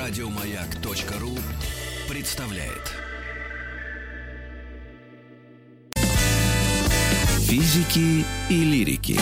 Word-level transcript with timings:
Радиомаяк.ру 0.00 1.36
представляет. 2.08 2.94
Физики 7.40 8.24
и 8.48 8.64
лирики. 8.64 9.20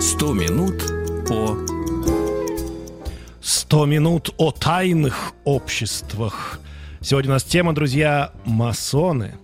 Сто 0.00 0.32
минут 0.32 0.84
по 1.26 1.58
100 3.42 3.86
минут 3.86 4.32
о 4.36 4.52
тайных 4.52 5.32
обществах. 5.42 6.60
Сегодня 7.00 7.32
у 7.32 7.34
нас 7.34 7.42
тема, 7.42 7.74
друзья, 7.74 8.30
масоны. 8.44 9.34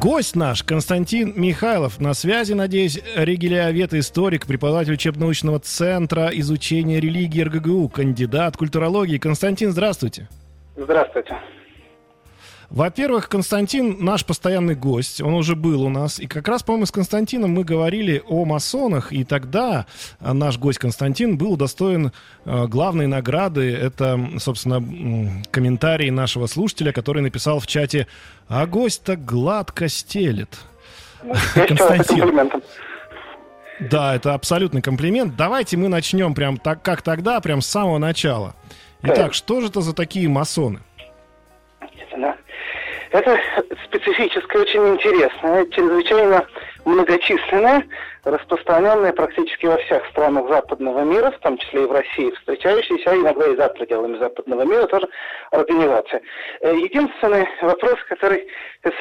Гость 0.00 0.36
наш 0.36 0.62
Константин 0.62 1.32
Михайлов 1.34 1.98
на 1.98 2.14
связи, 2.14 2.52
надеюсь, 2.52 3.00
регелиовед, 3.16 3.94
историк, 3.94 4.46
преподаватель 4.46 4.92
учебно-научного 4.92 5.58
центра 5.58 6.28
изучения 6.34 7.00
религии 7.00 7.42
РГГУ, 7.42 7.88
кандидат 7.88 8.56
культурологии. 8.56 9.18
Константин, 9.18 9.72
здравствуйте. 9.72 10.28
Здравствуйте. 10.76 11.36
Во-первых, 12.70 13.30
Константин 13.30 13.96
наш 14.04 14.26
постоянный 14.26 14.74
гость, 14.74 15.22
он 15.22 15.32
уже 15.32 15.56
был 15.56 15.82
у 15.82 15.88
нас, 15.88 16.20
и 16.20 16.26
как 16.26 16.46
раз, 16.48 16.62
по-моему, 16.62 16.84
с 16.84 16.90
Константином 16.90 17.52
мы 17.52 17.64
говорили 17.64 18.22
о 18.28 18.44
масонах, 18.44 19.10
и 19.10 19.24
тогда 19.24 19.86
а, 20.20 20.34
наш 20.34 20.58
гость 20.58 20.78
Константин 20.78 21.38
был 21.38 21.52
удостоен 21.54 22.12
э, 22.44 22.66
главной 22.66 23.06
награды, 23.06 23.72
это, 23.72 24.20
собственно, 24.38 24.82
комментарий 25.50 26.10
нашего 26.10 26.46
слушателя, 26.46 26.92
который 26.92 27.22
написал 27.22 27.58
в 27.58 27.66
чате 27.66 28.06
«А 28.48 28.66
гость-то 28.66 29.16
гладко 29.16 29.88
стелет». 29.88 30.58
Считаю 31.22 31.64
это 31.66 31.74
Константин. 31.74 32.50
Да, 33.90 34.14
это 34.14 34.34
абсолютный 34.34 34.82
комплимент. 34.82 35.36
Давайте 35.36 35.76
мы 35.76 35.88
начнем 35.88 36.34
прям 36.34 36.58
так, 36.58 36.82
как 36.82 37.00
тогда, 37.00 37.40
прям 37.40 37.62
с 37.62 37.66
самого 37.66 37.98
начала. 37.98 38.54
Итак, 39.02 39.16
Так. 39.16 39.34
что 39.34 39.60
же 39.60 39.68
это 39.68 39.80
за 39.80 39.94
такие 39.94 40.28
масоны? 40.28 40.80
Да. 42.18 42.36
Это 43.12 43.38
специфическое, 43.84 44.62
очень 44.62 44.86
интересное, 44.88 45.64
чрезвычайно 45.66 46.46
многочисленное, 46.88 47.86
распространенное 48.24 49.12
практически 49.12 49.66
во 49.66 49.76
всех 49.78 50.04
странах 50.10 50.48
западного 50.48 51.00
мира, 51.00 51.30
в 51.30 51.38
том 51.38 51.56
числе 51.58 51.84
и 51.84 51.86
в 51.86 51.92
России, 51.92 52.30
встречающаяся, 52.32 53.10
а 53.10 53.14
иногда 53.16 53.46
и 53.46 53.56
за 53.56 53.68
пределами 53.68 54.18
западного 54.18 54.62
мира 54.62 54.86
тоже 54.86 55.08
организация. 55.50 56.20
Э, 56.60 56.74
Единственный 56.74 57.46
вопрос, 57.62 57.96
который 58.08 58.46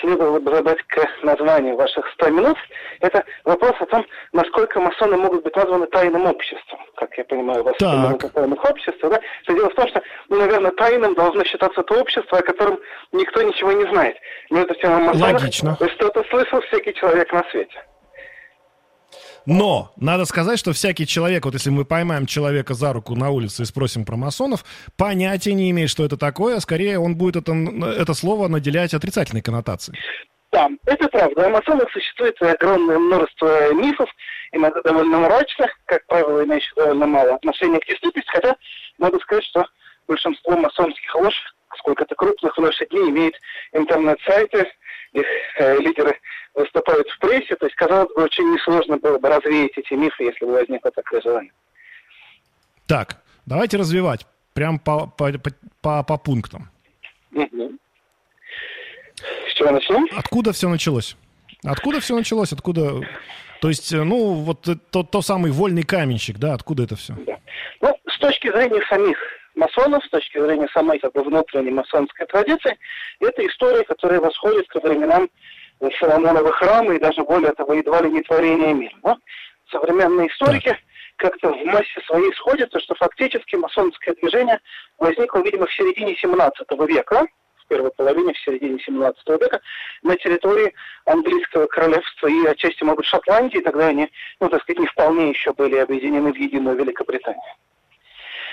следовало 0.02 0.40
бы 0.40 0.52
задать 0.54 0.82
к 0.88 1.08
названию 1.24 1.76
ваших 1.76 2.08
100 2.14 2.30
минут, 2.30 2.58
это 3.02 3.24
вопрос 3.44 3.74
о 3.80 3.86
том, 3.86 4.06
насколько 4.34 4.80
масоны 4.80 5.18
могут 5.18 5.44
быть 5.44 5.56
названы 5.56 5.88
тайным 5.88 6.26
обществом. 6.26 6.80
Как 6.96 7.18
я 7.18 7.24
понимаю, 7.26 7.62
у 7.62 7.64
вас 7.66 7.76
Так. 7.78 7.90
100 7.90 7.98
минут 8.08 8.24
о 8.24 8.30
тайных 8.30 8.64
обществах, 8.70 9.12
да? 9.14 9.20
Все 9.44 9.54
дело 9.56 9.70
в 9.70 9.76
том, 9.76 9.88
что, 9.90 10.02
ну, 10.30 10.38
наверное, 10.38 10.72
тайным 10.72 11.14
должно 11.16 11.44
считаться 11.44 11.84
то 11.84 12.00
общество, 12.02 12.38
о 12.40 12.42
котором 12.42 12.80
никто 13.12 13.42
ничего 13.42 13.72
не 13.72 13.86
знает. 13.92 14.18
Между 14.50 14.74
тем, 14.76 14.92
о 14.94 15.00
масонах 15.00 15.42
Логично. 15.42 15.78
что-то 15.96 16.24
слышал 16.30 16.62
всякий 16.62 16.94
человек 16.94 17.32
на 17.34 17.44
свете. 17.52 17.77
Но 19.48 19.94
надо 19.96 20.26
сказать, 20.26 20.60
что 20.60 20.74
всякий 20.74 21.08
человек, 21.08 21.46
вот 21.46 21.54
если 21.54 21.70
мы 21.70 21.86
поймаем 21.86 22.26
человека 22.26 22.74
за 22.74 22.92
руку 22.92 23.16
на 23.16 23.30
улице 23.30 23.64
и 23.64 23.66
спросим 23.66 24.04
про 24.04 24.18
масонов, 24.18 24.66
понятия 24.98 25.54
не 25.54 25.72
имеет, 25.72 25.90
что 25.90 26.04
это 26.04 26.18
такое, 26.18 26.58
а 26.58 26.60
скорее 26.60 27.00
он 27.00 27.16
будет 27.16 27.38
это, 27.38 27.54
это 27.98 28.14
слово 28.14 28.50
наделять 28.50 28.94
отрицательной 28.94 29.42
коннотацией. 29.42 29.98
Да, 30.52 30.68
это 30.86 31.08
правда. 31.08 31.48
О 31.48 31.50
масонах 31.50 31.90
существует 31.92 32.36
огромное 32.42 33.00
множество 33.00 33.74
мифов, 33.74 34.10
иногда 34.52 34.82
довольно 34.82 35.20
мрачных, 35.20 35.72
как 35.86 36.06
правило, 36.08 36.44
имеющих 36.44 36.76
довольно 36.76 37.08
мало 37.08 37.36
отношения 37.36 37.80
к 37.80 37.88
действительности, 37.88 38.30
хотя 38.30 38.54
надо 38.98 39.18
сказать, 39.20 39.46
что 39.46 39.66
большинство 40.08 40.58
масонских 40.58 41.16
лож, 41.16 41.34
сколько-то 41.78 42.16
крупных 42.16 42.58
в 42.58 42.62
наши 42.62 42.86
дни, 42.88 43.10
имеет 43.10 43.36
интернет-сайты, 43.74 44.72
их 45.14 45.26
э, 45.58 45.78
лидеры 45.80 46.20
выступают 46.54 47.08
в 47.10 47.20
прессе, 47.20 47.56
то 47.56 47.66
есть, 47.66 47.76
казалось 47.76 48.14
бы, 48.16 48.24
очень 48.24 48.52
несложно 48.52 48.98
было 48.98 49.18
бы 49.20 49.30
развеять 49.30 49.78
эти 49.78 49.94
мифы, 49.94 50.24
если 50.24 50.46
бы 50.46 50.54
возникло 50.54 50.92
такое 50.92 51.22
желание. 51.22 51.52
Так, 52.88 53.22
давайте 53.46 53.78
развивать, 53.78 54.26
прям 54.54 54.80
по, 54.80 55.08
по, 55.08 55.32
по, 55.82 56.04
по, 56.04 56.18
пунктам. 56.18 56.70
Мгм. 57.32 57.80
С 59.50 59.54
чего 59.54 59.72
начнем? 59.72 60.08
Откуда 60.16 60.52
все 60.54 60.70
началось? 60.70 61.16
Откуда 61.64 62.00
все 62.00 62.16
началось? 62.16 62.54
Откуда... 62.54 63.02
То 63.60 63.70
есть, 63.70 63.92
э, 63.92 64.04
ну, 64.04 64.34
вот 64.36 64.68
э, 64.68 64.76
то, 64.92 65.04
то 65.04 65.22
самый 65.22 65.52
вольный 65.52 65.84
каменщик, 65.84 66.38
да, 66.38 66.54
откуда 66.54 66.84
это 66.84 66.96
все? 66.96 67.14
Да. 67.26 67.40
Ну, 67.82 67.98
с 68.08 68.20
точки 68.20 68.52
зрения 68.52 68.84
самих 68.88 69.18
масонов, 69.58 70.06
с 70.06 70.10
точки 70.10 70.40
зрения 70.40 70.68
самой 70.74 71.00
как 71.00 71.12
бы, 71.14 71.24
внутренней 71.24 71.72
масонской 71.72 72.26
традиции, 72.28 72.78
это 73.20 73.46
история, 73.46 73.84
которая 73.84 74.22
восходит 74.22 74.68
к 74.68 74.76
временам 74.76 75.30
Соломонова 76.00 76.52
храма 76.54 76.96
и 76.96 77.00
даже 77.00 77.24
более 77.24 77.52
того, 77.54 77.74
едва 77.74 78.02
ли 78.02 78.12
не 78.12 78.22
творения 78.22 78.74
мира. 78.74 78.96
Но 79.04 79.18
современные 79.70 80.28
историки 80.30 80.78
как-то 81.18 81.52
в 81.52 81.66
массе 81.66 82.02
своей 82.06 82.32
сходятся, 82.34 82.80
что 82.80 82.96
фактически 82.96 83.56
масонское 83.56 84.16
движение 84.16 84.60
возникло, 84.98 85.40
видимо, 85.40 85.66
в 85.66 85.74
середине 85.74 86.16
17 86.16 86.68
века, 86.88 87.26
в 87.56 87.68
первой 87.68 87.92
половине, 87.92 88.34
в 88.34 88.40
середине 88.40 88.80
17 88.80 89.28
века, 89.42 89.60
на 90.04 90.16
территории 90.16 90.74
английского 91.06 91.66
королевства 91.68 92.28
и 92.28 92.46
отчасти, 92.46 92.84
может 92.84 92.98
быть, 92.98 93.08
Шотландии, 93.08 93.60
тогда 93.60 93.88
они, 93.88 94.10
ну, 94.40 94.50
так 94.50 94.62
сказать, 94.62 94.80
не 94.80 94.88
вполне 94.88 95.30
еще 95.30 95.54
были 95.54 95.76
объединены 95.76 96.32
в 96.32 96.38
единую 96.38 96.78
Великобританию. 96.78 97.42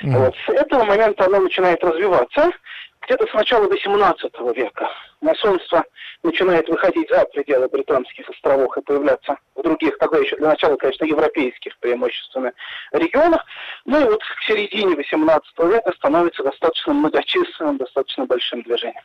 Мгм. 0.02 0.18
Вот. 0.18 0.34
С 0.46 0.50
этого 0.50 0.84
момента 0.84 1.24
оно 1.24 1.40
начинает 1.40 1.82
развиваться. 1.82 2.50
Где-то 3.02 3.26
с 3.26 3.34
начала 3.34 3.66
XVIII 3.66 4.54
века 4.54 4.88
масонство 5.20 5.84
начинает 6.22 6.68
выходить 6.68 7.08
за 7.10 7.24
пределы 7.26 7.68
британских 7.68 8.28
островов 8.30 8.76
и 8.78 8.82
появляться 8.82 9.36
в 9.54 9.62
других, 9.62 9.98
тогда 9.98 10.18
еще 10.18 10.36
для 10.36 10.48
начала, 10.48 10.76
конечно, 10.76 11.04
европейских 11.04 11.76
преимущественно 11.80 12.52
регионах. 12.92 13.44
Ну 13.84 14.00
и 14.00 14.04
вот 14.04 14.20
к 14.22 14.42
середине 14.46 14.94
XVIII 14.94 15.40
века 15.70 15.92
становится 15.96 16.42
достаточно 16.42 16.94
многочисленным, 16.94 17.76
достаточно 17.76 18.24
большим 18.24 18.62
движением. 18.62 19.02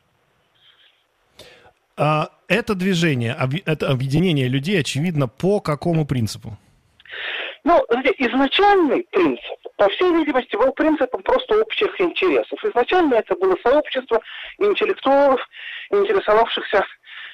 А, 1.98 2.30
это 2.48 2.76
движение, 2.76 3.38
это 3.66 3.90
объединение 3.90 4.48
людей, 4.48 4.80
очевидно, 4.80 5.28
по 5.28 5.60
какому 5.60 6.06
принципу? 6.06 6.58
Ну, 7.64 7.84
знаете, 7.90 8.14
изначальный 8.18 9.06
принцип, 9.12 9.58
по 9.78 9.90
всей 9.90 10.12
видимости, 10.14 10.56
был 10.56 10.72
принципом 10.72 11.22
просто 11.24 11.62
общих 11.62 12.00
интересов. 12.00 12.64
Изначально 12.64 13.16
это 13.16 13.36
было 13.36 13.56
сообщество 13.64 14.22
интеллектуалов, 14.60 15.42
интересовавшихся 15.92 16.86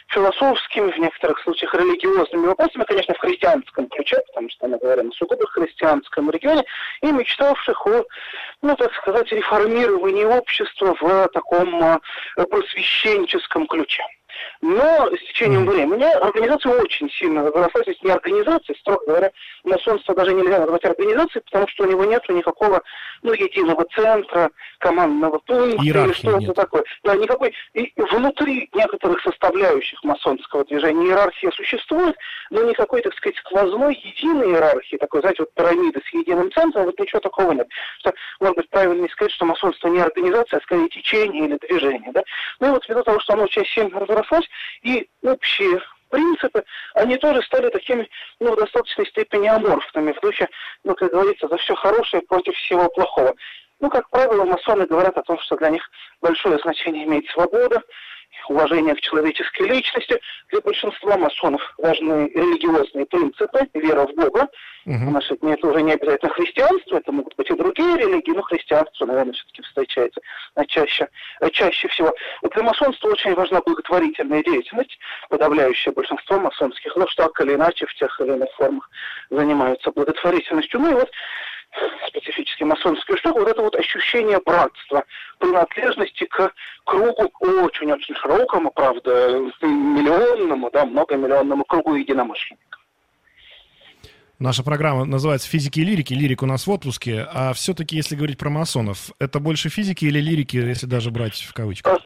философскими, 0.07 0.91
в 0.91 0.97
некоторых 0.97 1.39
случаях 1.39 1.73
религиозными 1.73 2.47
вопросами, 2.47 2.83
конечно, 2.83 3.13
в 3.15 3.19
христианском 3.19 3.87
ключе, 3.89 4.17
потому 4.27 4.49
что 4.49 4.67
мы 4.67 4.77
говорим 4.77 5.09
о 5.09 5.11
сугубо 5.13 5.47
христианском 5.47 6.29
регионе, 6.29 6.63
и 7.01 7.11
мечтавших 7.11 7.85
о, 7.87 8.05
ну, 8.61 8.75
так 8.75 8.93
сказать, 8.95 9.31
реформировании 9.31 10.25
общества 10.25 10.95
в 10.99 11.27
таком 11.29 11.83
а, 11.83 11.99
просвещенческом 12.49 13.67
ключе. 13.67 14.03
Но 14.61 15.09
с 15.15 15.19
течением 15.29 15.65
времени 15.65 16.03
организация 16.03 16.73
очень 16.73 17.09
сильно 17.11 17.43
возросла, 17.43 17.81
то 17.83 17.89
есть 17.89 18.03
не 18.03 18.11
организация, 18.11 18.75
строго 18.75 19.05
говоря, 19.05 19.31
масонство 19.63 20.15
даже 20.15 20.33
нельзя 20.33 20.59
назвать 20.59 20.85
организацией, 20.85 21.43
потому 21.43 21.67
что 21.67 21.83
у 21.83 21.87
него 21.87 22.05
нет 22.05 22.23
никакого 22.29 22.81
ну, 23.21 23.33
единого 23.33 23.85
центра, 23.95 24.51
командного 24.79 25.39
пункта 25.39 25.81
или 25.81 25.87
Иерархии 25.87 26.13
что-то 26.13 26.37
нет. 26.39 26.55
такое. 26.55 26.83
Да, 27.03 27.15
никакой. 27.15 27.53
И 27.73 27.91
внутри 27.97 28.69
некоторых 28.73 29.21
составляющих 29.21 30.03
масонского 30.03 30.63
движения 30.65 31.07
иерархия 31.07 31.51
существует, 31.51 32.15
но 32.49 32.63
никакой, 32.63 33.01
так 33.01 33.13
сказать, 33.15 33.37
сквозной 33.37 33.95
единой 33.95 34.51
иерархии, 34.51 34.97
такой, 34.97 35.21
знаете, 35.21 35.43
вот 35.43 35.53
пирамиды 35.53 36.01
с 36.07 36.13
единым 36.13 36.51
центром, 36.51 36.85
вот 36.85 36.99
ничего 36.99 37.19
такого 37.19 37.51
нет. 37.51 37.67
Что, 37.99 38.13
может 38.39 38.57
быть, 38.57 38.69
правильнее 38.69 39.09
сказать, 39.09 39.33
что 39.33 39.45
масонство 39.45 39.87
не 39.87 39.99
организация, 39.99 40.59
а 40.59 40.63
скорее 40.63 40.89
течение 40.89 41.45
или 41.45 41.57
движение. 41.57 42.11
Да? 42.11 42.23
Ну 42.59 42.67
и 42.67 42.71
вот 42.71 42.87
ввиду 42.87 43.03
того, 43.03 43.19
что 43.19 43.33
оно 43.33 43.43
очень 43.43 43.65
сильно 43.65 43.99
разрослось, 44.25 44.49
и 44.81 45.07
общие 45.23 45.81
принципы, 46.09 46.63
они 46.93 47.17
тоже 47.17 47.41
стали 47.43 47.69
такими, 47.69 48.07
ну, 48.39 48.53
в 48.53 48.59
достаточной 48.59 49.05
степени 49.07 49.47
аморфными, 49.47 50.13
в 50.13 50.19
духе, 50.21 50.47
ну, 50.83 50.95
как 50.95 51.11
говорится, 51.11 51.47
за 51.47 51.57
все 51.57 51.75
хорошее 51.75 52.23
против 52.23 52.55
всего 52.55 52.89
плохого. 52.89 53.35
Ну, 53.79 53.89
как 53.89 54.09
правило, 54.09 54.45
масоны 54.45 54.85
говорят 54.85 55.17
о 55.17 55.23
том, 55.23 55.37
что 55.39 55.57
для 55.57 55.69
них 55.69 55.89
большое 56.21 56.57
значение 56.59 57.03
имеет 57.05 57.27
свобода, 57.29 57.81
уважение 58.49 58.95
к 58.95 59.01
человеческой 59.01 59.67
личности. 59.67 60.19
Для 60.51 60.61
большинства 60.61 61.17
масонов 61.17 61.61
важны 61.77 62.29
религиозные 62.33 63.05
принципы, 63.05 63.67
вера 63.73 64.05
в 64.07 64.15
Бога. 64.15 64.47
Угу. 64.85 64.93
В 64.93 65.11
наши 65.11 65.35
дни 65.37 65.53
это 65.53 65.67
уже 65.67 65.81
не 65.81 65.93
обязательно 65.93 66.31
христианство, 66.31 66.97
это 66.97 67.11
могут 67.11 67.35
быть 67.35 67.49
и 67.49 67.55
другие 67.55 67.97
религии, 67.97 68.31
но 68.31 68.43
христианство, 68.43 69.05
наверное, 69.05 69.33
все-таки 69.33 69.63
встречается 69.63 70.21
чаще, 70.67 71.07
чаще 71.51 71.87
всего. 71.87 72.13
Для 72.53 72.63
масонства 72.63 73.09
очень 73.09 73.33
важна 73.33 73.61
благотворительная 73.61 74.43
деятельность. 74.43 74.97
Подавляющее 75.29 75.93
большинство 75.93 76.39
масонских 76.39 76.95
лож 76.95 77.13
так 77.15 77.39
или 77.41 77.55
иначе 77.55 77.87
в 77.87 77.95
тех 77.95 78.21
или 78.21 78.33
иных 78.33 78.49
формах 78.55 78.89
занимаются 79.31 79.91
благотворительностью. 79.91 80.79
Ну 80.79 80.91
и 80.91 80.93
вот 80.93 81.09
специфически 82.07 82.63
масонскую 82.63 83.17
штуку, 83.17 83.39
вот 83.39 83.49
это 83.49 83.61
вот 83.61 83.75
ощущение 83.75 84.39
братства, 84.45 85.03
принадлежности 85.39 86.25
к 86.25 86.53
кругу 86.85 87.31
очень-очень 87.39 88.15
широкому, 88.15 88.71
правда, 88.71 89.39
миллионному, 89.61 90.69
да, 90.71 90.85
многомиллионному 90.85 91.63
кругу 91.65 91.95
единомышленников. 91.95 92.81
Наша 94.37 94.63
программа 94.63 95.05
называется 95.05 95.49
«Физики 95.49 95.79
и 95.79 95.85
лирики». 95.85 96.13
Лирик 96.13 96.43
у 96.43 96.45
нас 96.45 96.67
в 96.67 96.71
отпуске. 96.71 97.25
А 97.31 97.53
все-таки, 97.53 97.95
если 97.95 98.15
говорить 98.15 98.37
про 98.37 98.49
масонов, 98.49 99.11
это 99.17 99.39
больше 99.39 99.69
физики 99.69 100.03
или 100.05 100.19
лирики, 100.19 100.57
если 100.57 100.87
даже 100.87 101.09
брать 101.09 101.35
в 101.35 101.53
кавычках? 101.53 102.01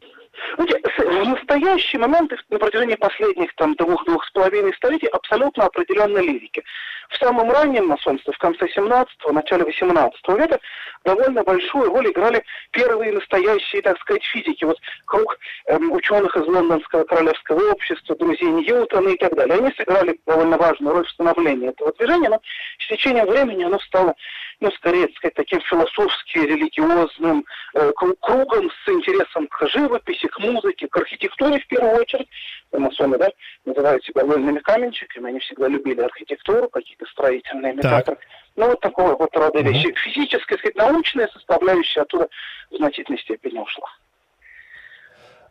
В 1.10 1.28
настоящий 1.28 1.98
момент, 1.98 2.32
на 2.50 2.58
протяжении 2.58 2.94
последних 2.94 3.52
там 3.56 3.74
двух-двух 3.74 4.24
с 4.24 4.30
половиной 4.30 4.72
столетий, 4.74 5.08
абсолютно 5.08 5.64
определенно 5.64 6.18
лирики. 6.18 6.62
В 7.08 7.16
самом 7.16 7.50
раннем 7.50 7.88
масонстве, 7.88 8.32
в 8.32 8.38
конце 8.38 8.66
17-го, 8.66 9.32
начале 9.32 9.64
18 9.64 10.28
века, 10.28 10.60
довольно 11.04 11.42
большую 11.42 11.92
роль 11.92 12.10
играли 12.10 12.44
первые 12.70 13.12
настоящие, 13.12 13.82
так 13.82 13.98
сказать, 13.98 14.22
физики. 14.24 14.64
Вот 14.64 14.78
круг 15.06 15.36
эм, 15.66 15.90
ученых 15.90 16.36
из 16.36 16.46
Лондонского 16.46 17.02
королевского 17.02 17.72
общества, 17.72 18.14
друзей 18.14 18.48
Ньютона 18.48 19.08
и 19.08 19.16
так 19.16 19.34
далее. 19.34 19.58
Они 19.58 19.72
сыграли 19.72 20.20
довольно 20.26 20.56
важную 20.56 20.94
роль 20.94 21.06
в 21.06 21.10
становлении 21.10 21.70
этого 21.70 21.92
движения, 21.94 22.28
но 22.28 22.40
с 22.78 22.86
течением 22.86 23.26
времени 23.26 23.64
оно 23.64 23.80
стало, 23.80 24.14
ну, 24.60 24.70
скорее, 24.72 25.06
так 25.06 25.16
сказать, 25.16 25.34
таким 25.34 25.60
философски 25.62 26.38
религиозным 26.38 27.44
э, 27.74 27.92
кругом 28.20 28.70
с 28.70 28.88
интересом 28.88 29.46
к 29.48 29.66
живописи, 29.68 30.28
к 30.28 30.38
музыке, 30.38 30.86
к 30.86 30.96
архитектуре 30.96 31.60
в 31.60 31.66
первую 31.66 31.94
очередь. 31.96 32.28
Масоны, 32.72 33.18
да, 33.18 33.30
называют 33.64 34.04
себя 34.04 34.24
вольными 34.24 34.58
каменщиками, 34.58 35.30
они 35.30 35.40
всегда 35.40 35.66
любили 35.68 36.00
архитектуру, 36.00 36.68
какие-то 36.68 37.06
строительные 37.06 37.74
метафоры. 37.74 38.18
Ну, 38.56 38.68
вот 38.68 38.80
такого 38.80 39.16
вот 39.16 39.34
рода 39.34 39.58
угу. 39.58 39.68
вещи. 39.70 39.92
Физическая, 39.94 40.58
сказать, 40.58 40.76
научная 40.76 41.28
составляющая 41.28 42.02
оттуда 42.02 42.28
в 42.70 42.76
значительной 42.76 43.18
степени 43.18 43.58
ушла. 43.58 43.88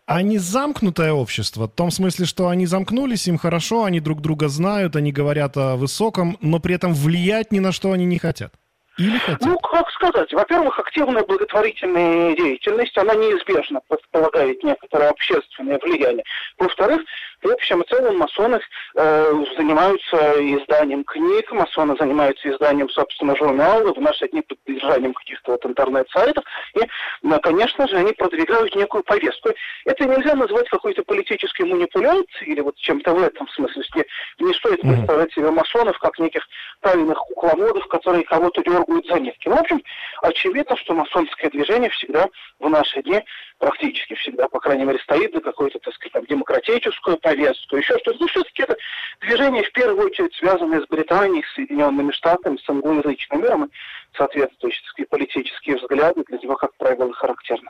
Они 0.05 0.39
замкнутое 0.39 1.13
общество, 1.13 1.67
в 1.67 1.71
том 1.71 1.91
смысле, 1.91 2.25
что 2.25 2.47
они 2.47 2.65
замкнулись, 2.65 3.27
им 3.27 3.37
хорошо, 3.37 3.83
они 3.83 3.99
друг 3.99 4.21
друга 4.21 4.47
знают, 4.47 4.95
они 4.95 5.11
говорят 5.11 5.55
о 5.55 5.75
высоком, 5.75 6.37
но 6.41 6.59
при 6.59 6.73
этом 6.75 6.93
влиять 6.95 7.51
ни 7.51 7.59
на 7.59 7.71
что 7.71 7.91
они 7.91 8.05
не 8.05 8.17
хотят. 8.17 8.53
Или 8.99 9.17
хотят? 9.17 9.41
Ну, 9.41 9.57
как 9.59 9.89
сказать. 9.91 10.31
Во-первых, 10.33 10.77
активная 10.77 11.23
благотворительная 11.23 12.35
деятельность, 12.35 12.97
она 12.97 13.15
неизбежно 13.15 13.79
предполагает 13.87 14.61
некоторое 14.63 15.09
общественное 15.09 15.79
влияние. 15.79 16.25
Во-вторых, 16.57 17.01
в 17.41 17.47
общем 17.47 17.81
и 17.81 17.87
целом 17.87 18.17
масоны 18.17 18.59
э, 18.95 19.43
занимаются 19.57 20.17
изданием 20.39 21.03
книг, 21.03 21.51
масоны 21.51 21.95
занимаются 21.97 22.49
изданием, 22.49 22.89
собственно, 22.89 23.35
журналов, 23.35 23.97
в 23.97 24.01
наши 24.01 24.27
дни 24.27 24.41
поддержанием 24.41 25.13
каких-то 25.13 25.53
вот 25.53 25.65
интернет-сайтов. 25.65 26.43
И, 26.75 26.79
ну, 27.21 27.39
конечно 27.39 27.87
же, 27.87 27.97
они 27.97 28.13
продвигают 28.13 28.75
некую 28.75 29.03
повестку. 29.03 29.49
Это 29.85 30.05
нельзя 30.05 30.35
назвать 30.35 30.69
какой-то 30.69 31.03
политической 31.03 31.63
манипуляцией 31.63 32.53
или 32.53 32.61
вот 32.61 32.75
чем-то 32.77 33.13
в 33.13 33.23
этом 33.23 33.47
смысле. 33.49 33.83
Не, 33.95 34.45
не 34.45 34.53
стоит 34.53 34.81
представлять 34.81 35.33
себе 35.33 35.51
масонов 35.51 35.97
как 35.99 36.19
неких 36.19 36.47
правильных 36.81 37.17
кукловодов, 37.17 37.87
которые 37.87 38.23
кого-то 38.23 38.61
дергают 38.63 39.05
за 39.07 39.19
нитки. 39.19 39.47
Ну, 39.47 39.55
в 39.55 39.59
общем, 39.59 39.81
очевидно, 40.21 40.75
что 40.77 40.93
масонское 40.93 41.49
движение 41.49 41.89
всегда 41.89 42.27
в 42.59 42.69
наши 42.69 43.01
дни, 43.01 43.23
практически 43.57 44.15
всегда, 44.15 44.47
по 44.47 44.59
крайней 44.59 44.85
мере, 44.85 44.99
стоит 44.99 45.33
за 45.33 45.41
какую-то, 45.41 45.79
так 45.79 45.93
сказать, 45.93 46.13
там, 46.13 46.25
демократическую 46.25 47.17
повестку, 47.29 47.77
еще 47.77 47.97
что-то. 47.99 48.17
Ну, 48.19 48.27
все-таки 48.27 48.63
это 48.63 48.75
движение, 49.21 49.63
в 49.63 49.71
первую 49.71 50.07
очередь, 50.07 50.33
связанное 50.35 50.81
с 50.81 50.87
Британией, 50.87 51.43
с 51.43 51.55
Соединенными 51.55 52.11
Штатами, 52.11 52.57
с 52.57 52.69
англоязычным 52.69 53.41
миром, 53.41 53.65
и 53.65 53.69
соответствующие 54.17 55.05
политические 55.09 55.77
взгляды 55.77 56.23
для 56.27 56.37
него, 56.39 56.55
как 56.55 56.73
правило, 56.77 57.13
характерны. 57.13 57.69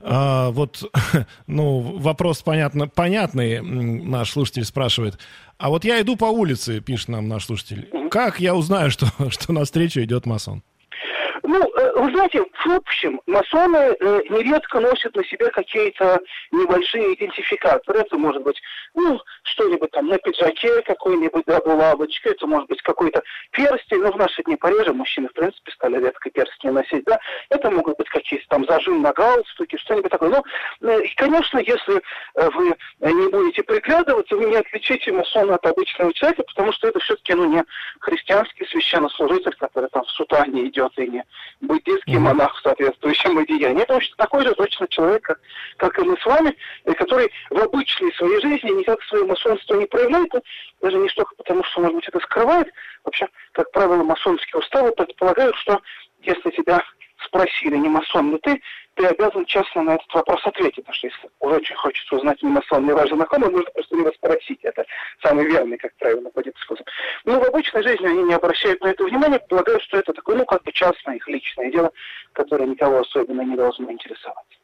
А, 0.00 0.50
вот, 0.50 0.82
ну, 1.46 1.80
вопрос 1.80 2.42
понятно, 2.42 2.88
понятный, 2.88 3.60
наш 3.62 4.32
слушатель 4.32 4.64
спрашивает. 4.64 5.18
А 5.58 5.70
вот 5.70 5.84
я 5.84 6.00
иду 6.00 6.16
по 6.16 6.26
улице, 6.26 6.80
пишет 6.80 7.08
нам 7.08 7.28
наш 7.28 7.46
слушатель. 7.46 7.88
Как 8.10 8.40
я 8.40 8.54
узнаю, 8.54 8.90
что, 8.90 9.06
что 9.30 9.52
на 9.52 9.64
встречу 9.64 10.00
идет 10.00 10.26
масон? 10.26 10.62
Ну, 11.46 11.62
э, 11.62 11.92
вы 11.94 12.10
знаете, 12.10 12.42
в 12.42 12.72
общем, 12.72 13.20
масоны 13.26 13.76
э, 13.76 14.22
нередко 14.30 14.80
носят 14.80 15.14
на 15.14 15.24
себе 15.24 15.48
какие-то 15.50 16.20
небольшие 16.50 17.14
идентификаторы. 17.14 18.00
Это 18.00 18.18
может 18.18 18.42
быть, 18.42 18.60
ну, 18.94 19.20
что-нибудь 19.44 19.90
там 19.92 20.08
на 20.08 20.18
пиджаке, 20.18 20.82
какой-нибудь 20.82 21.44
да, 21.46 21.60
булавочка, 21.60 22.30
это 22.30 22.48
может 22.48 22.68
быть 22.68 22.82
какой-то 22.82 23.22
перстень, 23.52 24.00
но 24.00 24.10
в 24.10 24.16
наши 24.16 24.42
дни 24.42 24.56
пореже 24.56 24.92
мужчины, 24.92 25.28
в 25.28 25.34
принципе, 25.34 25.70
стали 25.70 26.02
редко 26.02 26.30
перстни 26.30 26.70
носить, 26.70 27.04
да. 27.04 27.20
Это 27.50 27.70
могут 27.70 27.96
быть 27.96 28.08
какие-то 28.08 28.46
там 28.48 28.66
зажим 28.66 29.02
на 29.02 29.12
галстуке, 29.12 29.78
что-нибудь 29.78 30.10
такое. 30.10 30.30
Но, 30.30 30.42
э, 30.90 31.04
и, 31.04 31.14
конечно, 31.14 31.58
если 31.58 32.02
вы 32.34 32.74
не 33.00 33.30
будете 33.30 33.62
приглядываться, 33.62 34.34
вы 34.34 34.46
не 34.46 34.56
отличите 34.56 35.12
масона 35.12 35.54
от 35.54 35.66
обычного 35.66 36.12
человека, 36.12 36.42
потому 36.42 36.72
что 36.72 36.88
это 36.88 36.98
все-таки, 36.98 37.34
ну, 37.34 37.44
не 37.44 37.64
христианский 38.00 38.66
священнослужитель, 38.66 39.54
который 39.54 39.88
там 39.90 40.02
в 40.04 40.10
сутане 40.10 40.66
идет 40.66 40.92
и 40.98 41.06
не 41.06 41.24
буддийский 41.60 42.18
монах 42.18 42.54
в 42.54 42.62
соответствующем 42.62 43.38
одеянии. 43.38 43.82
Это 43.82 43.94
точно 43.94 44.16
такой 44.16 44.44
же 44.44 44.54
точно 44.54 44.88
человек, 44.88 45.22
как, 45.22 45.40
как 45.76 45.98
и 45.98 46.02
мы 46.02 46.16
с 46.18 46.26
вами, 46.26 46.56
который 46.96 47.30
в 47.50 47.58
обычной 47.58 48.12
своей 48.14 48.40
жизни 48.40 48.78
никак 48.78 49.02
свое 49.04 49.24
масонство 49.24 49.74
не 49.74 49.86
проявляет, 49.86 50.32
даже 50.82 50.98
не 50.98 51.08
столько 51.08 51.34
потому, 51.36 51.64
что, 51.64 51.80
может 51.80 51.96
быть, 51.96 52.08
это 52.08 52.20
скрывает. 52.20 52.68
Вообще, 53.04 53.28
как 53.52 53.70
правило, 53.72 54.02
масонские 54.02 54.60
уставы 54.60 54.92
предполагают, 54.92 55.56
что 55.56 55.80
если 56.22 56.50
тебя 56.50 56.82
спросили, 57.36 57.76
не 57.76 57.88
масон 57.88 58.32
ли 58.32 58.38
ты, 58.38 58.60
ты 58.94 59.06
обязан 59.06 59.44
честно 59.44 59.82
на 59.82 59.94
этот 59.94 60.12
вопрос 60.14 60.40
ответить. 60.44 60.76
Потому 60.76 60.94
что 60.94 61.06
если 61.06 61.28
уже 61.40 61.56
очень 61.56 61.76
хочется 61.76 62.16
узнать, 62.16 62.42
не 62.42 62.48
масон 62.48 62.86
ли 62.86 62.92
ваш 62.92 63.10
знакомый, 63.10 63.50
нужно 63.50 63.70
просто 63.72 63.96
него 63.96 64.12
спросить. 64.12 64.60
Это 64.62 64.84
самый 65.22 65.44
верный, 65.46 65.76
как 65.76 65.94
правило, 65.96 66.30
будет 66.34 66.56
способ. 66.58 66.86
Но 67.24 67.40
в 67.40 67.44
обычной 67.44 67.82
жизни 67.82 68.06
они 68.06 68.22
не 68.22 68.34
обращают 68.34 68.80
на 68.80 68.88
это 68.88 69.04
внимания, 69.04 69.38
полагают, 69.38 69.82
что 69.82 69.98
это 69.98 70.12
такое, 70.12 70.36
ну, 70.36 70.46
как 70.46 70.62
бы 70.62 70.72
частное 70.72 71.16
их 71.16 71.28
личное 71.28 71.70
дело, 71.70 71.90
которое 72.32 72.66
никого 72.66 73.00
особенно 73.00 73.42
не 73.42 73.56
должно 73.56 73.90
интересовать. 73.90 74.58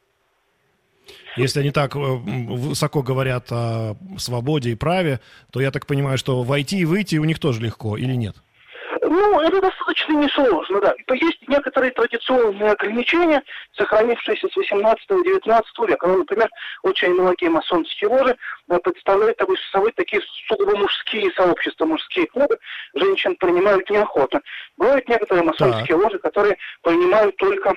Если 1.35 1.59
они 1.59 1.71
так 1.71 1.95
э, 1.95 1.99
высоко 1.99 3.03
говорят 3.03 3.51
о 3.51 3.95
свободе 4.17 4.71
и 4.71 4.75
праве, 4.75 5.19
то 5.51 5.59
я 5.59 5.71
так 5.71 5.85
понимаю, 5.85 6.17
что 6.17 6.43
войти 6.43 6.79
и 6.79 6.85
выйти 6.85 7.17
у 7.17 7.25
них 7.25 7.39
тоже 7.39 7.61
легко 7.61 7.97
или 7.97 8.13
нет? 8.13 8.35
Ну, 9.05 9.41
это 9.41 9.61
достаточно 9.61 10.13
несложно, 10.13 10.79
да. 10.79 10.95
То 11.07 11.13
есть 11.13 11.47
некоторые 11.47 11.91
традиционные 11.91 12.71
ограничения, 12.71 13.43
сохранившиеся 13.75 14.47
с 14.47 14.57
18-19 14.57 15.87
века. 15.87 16.07
Ну, 16.07 16.17
например, 16.19 16.49
очень 16.83 17.13
многие 17.13 17.49
масонские 17.49 18.09
ложи 18.09 18.37
э, 18.69 18.79
представляют 18.79 19.39
собой 19.71 19.91
такие 19.93 20.21
сугубо 20.47 20.77
мужские 20.77 21.31
сообщества, 21.31 21.85
мужские 21.85 22.27
клубы. 22.27 22.57
Женщин 22.93 23.35
принимают 23.35 23.89
неохотно. 23.89 24.41
Бывают 24.77 25.07
некоторые 25.09 25.43
масонские 25.43 25.97
ложи, 25.97 26.19
которые 26.19 26.57
принимают 26.81 27.35
только 27.37 27.73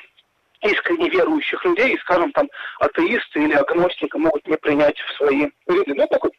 искренне 0.62 1.08
верующих 1.08 1.64
людей, 1.64 1.94
и, 1.94 1.98
скажем, 1.98 2.32
там, 2.32 2.48
атеисты 2.80 3.42
или 3.42 3.54
агностики 3.54 4.16
могут 4.16 4.46
не 4.46 4.56
принять 4.56 4.98
в 4.98 5.16
свои 5.16 5.48
ряды. 5.66 5.94
Ну, 5.94 6.06
такой 6.08 6.30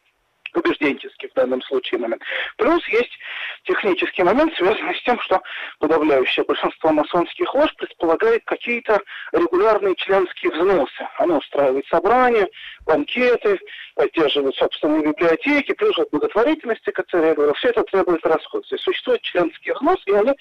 убежденческий 0.58 1.28
в 1.28 1.34
данном 1.34 1.62
случае 1.62 2.00
момент. 2.00 2.22
Плюс 2.56 2.86
есть 2.88 3.18
технический 3.64 4.22
момент, 4.22 4.54
связанный 4.54 4.94
с 4.94 5.02
тем, 5.02 5.18
что 5.20 5.40
подавляющее 5.78 6.44
большинство 6.44 6.90
масонских 6.92 7.54
лож 7.54 7.74
предполагает 7.76 8.44
какие-то 8.44 9.00
регулярные 9.32 9.94
членские 9.96 10.52
взносы. 10.52 11.08
Оно 11.18 11.38
устраивает 11.38 11.86
собрания, 11.86 12.48
банкеты, 12.84 13.58
поддерживает 13.94 14.54
собственные 14.56 15.02
библиотеки, 15.02 15.72
плюс 15.74 15.96
вот 15.96 16.10
благотворительности, 16.10 16.90
как 16.90 17.06
я 17.12 17.34
говорил, 17.34 17.54
все 17.54 17.68
это 17.68 17.82
требует 17.84 18.24
расходов. 18.24 18.68
То 18.68 18.74
есть 18.74 18.84
существует 18.84 19.20
членский 19.22 19.72
взнос, 19.72 20.00
и 20.06 20.12
они, 20.12 20.32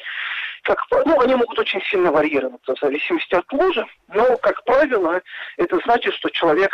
как, 0.63 0.79
ну, 1.05 1.19
они 1.21 1.35
могут 1.35 1.57
очень 1.59 1.81
сильно 1.83 2.11
варьироваться 2.11 2.75
в 2.75 2.79
зависимости 2.79 3.35
от 3.35 3.51
ложи, 3.51 3.85
но, 4.09 4.37
как 4.37 4.63
правило, 4.63 5.21
это 5.57 5.79
значит, 5.85 6.13
что 6.15 6.29
человек 6.29 6.71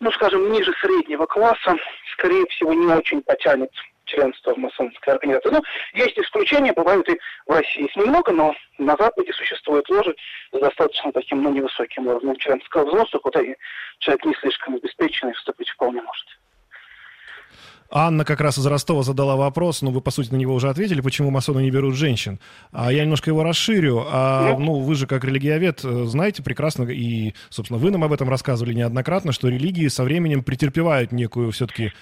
ну, 0.00 0.10
скажем, 0.12 0.50
ниже 0.52 0.72
среднего 0.80 1.26
класса, 1.26 1.76
скорее 2.12 2.46
всего, 2.46 2.72
не 2.72 2.86
очень 2.86 3.22
потянет 3.22 3.70
членства 4.04 4.54
в 4.54 4.58
масонской 4.58 5.14
организации. 5.14 5.50
Ну, 5.50 5.62
есть 5.94 6.18
исключения, 6.18 6.72
бывают 6.72 7.08
и 7.08 7.18
в 7.46 7.50
России 7.50 7.84
их 7.84 7.96
немного, 7.96 8.32
но 8.32 8.54
на 8.78 8.96
Западе 8.96 9.32
существуют 9.32 9.88
ложи 9.90 10.14
с 10.52 10.58
достаточно 10.58 11.12
таким, 11.12 11.42
ну, 11.42 11.52
невысоким 11.52 12.06
уровнем 12.06 12.36
членского 12.36 12.86
взноса, 12.86 13.18
куда 13.18 13.40
и 13.40 13.54
человек 13.98 14.24
не 14.24 14.34
слишком 14.34 14.76
обеспеченный 14.76 15.34
вступить 15.34 15.70
вполне 15.70 16.02
может. 16.02 16.26
Анна 17.90 18.24
как 18.24 18.40
раз 18.40 18.58
из 18.58 18.66
Ростова 18.66 19.02
задала 19.02 19.36
вопрос, 19.36 19.82
ну, 19.82 19.90
вы, 19.90 20.00
по 20.00 20.10
сути, 20.10 20.32
на 20.32 20.36
него 20.36 20.54
уже 20.54 20.68
ответили, 20.68 21.00
почему 21.00 21.30
масоны 21.30 21.60
не 21.60 21.70
берут 21.70 21.94
женщин. 21.94 22.40
А 22.72 22.92
я 22.92 23.02
немножко 23.02 23.30
его 23.30 23.42
расширю. 23.42 24.04
А, 24.06 24.56
ну, 24.58 24.80
вы 24.80 24.94
же 24.94 25.06
как 25.06 25.24
религиовед 25.24 25.84
э, 25.84 26.04
знаете 26.06 26.42
прекрасно, 26.42 26.84
и, 26.84 27.34
собственно, 27.48 27.78
вы 27.78 27.90
нам 27.90 28.04
об 28.04 28.12
этом 28.12 28.28
рассказывали 28.28 28.74
неоднократно, 28.74 29.32
что 29.32 29.48
религии 29.48 29.88
со 29.88 30.04
временем 30.04 30.42
претерпевают 30.42 31.12
некую 31.12 31.52
все-таки 31.52 31.92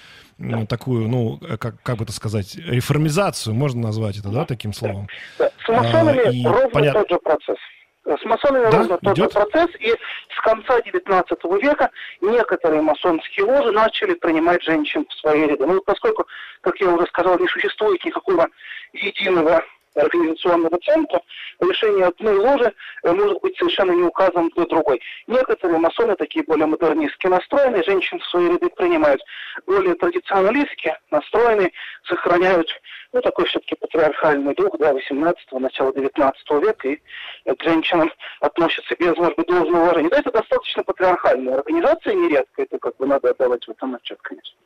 такую, 0.67 1.07
ну, 1.07 1.39
э, 1.41 1.57
как, 1.57 1.81
как 1.81 1.97
бы 1.97 2.03
это 2.03 2.13
сказать, 2.13 2.55
реформизацию, 2.55 3.53
можно 3.55 3.81
назвать 3.81 4.17
это, 4.17 4.29
да, 4.29 4.45
таким 4.45 4.73
словом? 4.73 5.07
С 5.37 5.69
масонами 5.69 6.27
а, 6.27 6.31
и 6.31 6.45
ровно 6.45 6.69
понят... 6.69 6.93
тот 6.93 7.09
же 7.09 7.17
процесс. 7.23 7.57
С 8.05 8.23
масонами 8.23 8.69
да? 8.69 8.77
ровно 8.77 8.97
тот 8.99 9.17
же 9.17 9.27
процесс, 9.29 9.69
и 9.79 9.89
с 9.89 10.41
конца 10.43 10.79
XIX 10.79 11.61
века 11.61 11.89
некоторые 12.21 12.81
масонские 12.81 13.45
ложи 13.45 13.71
начали 13.71 14.13
принимать 14.13 14.61
женщин 14.63 15.07
в 15.09 15.13
свои 15.15 15.47
ряды. 15.47 15.65
Ну, 15.65 15.81
поскольку, 15.81 16.27
как 16.61 16.79
я 16.79 16.89
уже 16.89 17.07
сказал, 17.07 17.39
не 17.39 17.47
существует 17.47 18.03
никакого 18.05 18.47
единого 18.93 19.63
организационного 19.95 20.77
центра, 20.79 21.21
решение 21.59 22.05
одной 22.05 22.37
ложи 22.37 22.73
э, 23.03 23.11
может 23.11 23.41
быть 23.41 23.57
совершенно 23.57 23.91
не 23.91 24.03
указано 24.03 24.49
для 24.55 24.65
другой. 24.65 25.01
Некоторые 25.27 25.79
масоны, 25.79 26.15
такие 26.15 26.43
более 26.45 26.65
модернистски 26.65 27.27
настроенные, 27.27 27.83
женщин 27.83 28.19
в 28.19 28.25
свои 28.25 28.49
ряды 28.49 28.69
принимают. 28.69 29.21
Более 29.65 29.95
традиционалистски 29.95 30.95
настроенные 31.11 31.71
сохраняют 32.03 32.69
ну, 33.15 33.21
такой 33.21 33.45
все-таки 33.45 33.75
патриархальный 33.75 34.53
дух, 34.55 34.77
да, 34.77 34.91
18-го, 34.91 35.59
начала 35.59 35.93
19 35.93 36.51
века, 36.61 36.89
и 36.89 36.99
к 37.45 37.63
женщинам 37.63 38.11
относятся 38.41 38.93
без, 38.99 39.15
может 39.15 39.37
быть, 39.37 39.47
должного 39.47 39.83
уважения. 39.83 40.09
Да, 40.09 40.19
это 40.19 40.31
достаточно 40.31 40.83
патриархальная 40.83 41.55
организация, 41.55 42.13
нередко, 42.13 42.63
это 42.63 42.77
как 42.77 42.97
бы 42.97 43.07
надо 43.07 43.29
отдавать 43.29 43.65
в 43.65 43.71
этом 43.71 43.95
отчет, 43.95 44.19
конечно. 44.21 44.57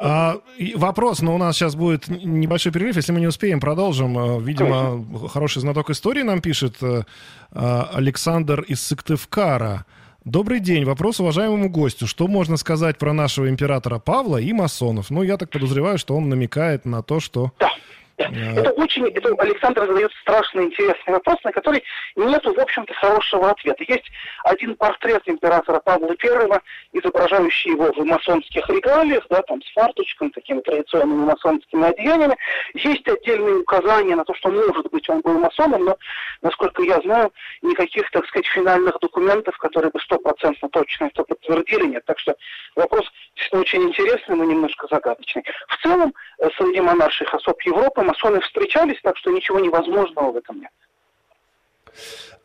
А, 0.00 0.40
вопрос, 0.74 1.20
но 1.22 1.34
у 1.34 1.38
нас 1.38 1.56
сейчас 1.56 1.76
будет 1.76 2.08
небольшой 2.08 2.72
перерыв, 2.72 2.96
если 2.96 3.12
мы 3.12 3.20
не 3.20 3.26
успеем, 3.26 3.60
продолжим. 3.60 4.18
А, 4.18 4.38
видимо, 4.38 4.90
Конечно. 4.90 5.28
хороший 5.28 5.60
знаток 5.60 5.90
истории 5.90 6.22
нам 6.22 6.40
пишет 6.40 6.76
а, 6.80 7.90
Александр 7.92 8.62
из 8.62 8.82
Сыктывкара. 8.82 9.86
Добрый 10.24 10.60
день. 10.60 10.84
Вопрос 10.84 11.20
уважаемому 11.20 11.68
гостю. 11.68 12.06
Что 12.06 12.28
можно 12.28 12.56
сказать 12.56 12.98
про 12.98 13.12
нашего 13.12 13.48
императора 13.48 13.98
Павла 13.98 14.38
и 14.38 14.52
масонов? 14.52 15.10
Ну, 15.10 15.22
я 15.22 15.36
так 15.36 15.50
подозреваю, 15.50 15.98
что 15.98 16.16
он 16.16 16.28
намекает 16.28 16.86
на 16.86 17.02
то, 17.02 17.20
что... 17.20 17.52
Да. 17.60 17.68
Это 18.16 18.70
очень, 18.72 19.08
это 19.08 19.34
Александр 19.38 19.86
задает 19.86 20.12
страшно 20.20 20.60
интересный 20.60 21.14
вопрос, 21.14 21.36
на 21.42 21.52
который 21.52 21.82
нет, 22.14 22.44
в 22.44 22.60
общем-то, 22.60 22.94
хорошего 22.94 23.50
ответа. 23.50 23.82
Есть 23.88 24.04
один 24.44 24.76
портрет 24.76 25.22
императора 25.26 25.80
Павла 25.80 26.14
I, 26.22 26.60
изображающий 26.92 27.72
его 27.72 27.92
в 27.92 28.04
масонских 28.04 28.68
регалиях, 28.68 29.26
да, 29.30 29.42
там 29.42 29.60
с 29.62 29.72
фарточком, 29.72 30.30
такими 30.30 30.60
традиционными 30.60 31.24
масонскими 31.24 31.88
одеяниями. 31.88 32.36
Есть 32.74 33.06
отдельные 33.08 33.56
указания 33.56 34.14
на 34.14 34.24
то, 34.24 34.34
что, 34.34 34.48
может 34.50 34.90
быть, 34.90 35.08
он 35.08 35.20
был 35.20 35.38
масоном, 35.38 35.84
но, 35.84 35.96
насколько 36.42 36.82
я 36.82 37.00
знаю, 37.00 37.32
никаких, 37.62 38.08
так 38.12 38.26
сказать, 38.26 38.46
финальных 38.46 38.98
документов, 39.00 39.56
которые 39.58 39.90
бы 39.90 40.00
стопроцентно 40.00 40.68
точно 40.68 41.06
это 41.06 41.24
подтвердили, 41.24 41.86
нет. 41.86 42.04
Так 42.04 42.18
что 42.20 42.36
вопрос 42.76 43.10
очень 43.50 43.82
интересный, 43.82 44.36
но 44.36 44.44
немножко 44.44 44.86
загадочный. 44.88 45.44
В 45.68 45.82
целом, 45.82 46.14
э, 46.38 46.48
среди 46.56 46.80
монарших 46.80 47.34
особ 47.34 47.60
Европы 47.62 48.03
масоны 48.04 48.40
встречались, 48.40 49.00
так 49.02 49.16
что 49.16 49.30
ничего 49.30 49.58
невозможного 49.58 50.32
в 50.32 50.36
этом 50.36 50.60
нет. 50.60 50.70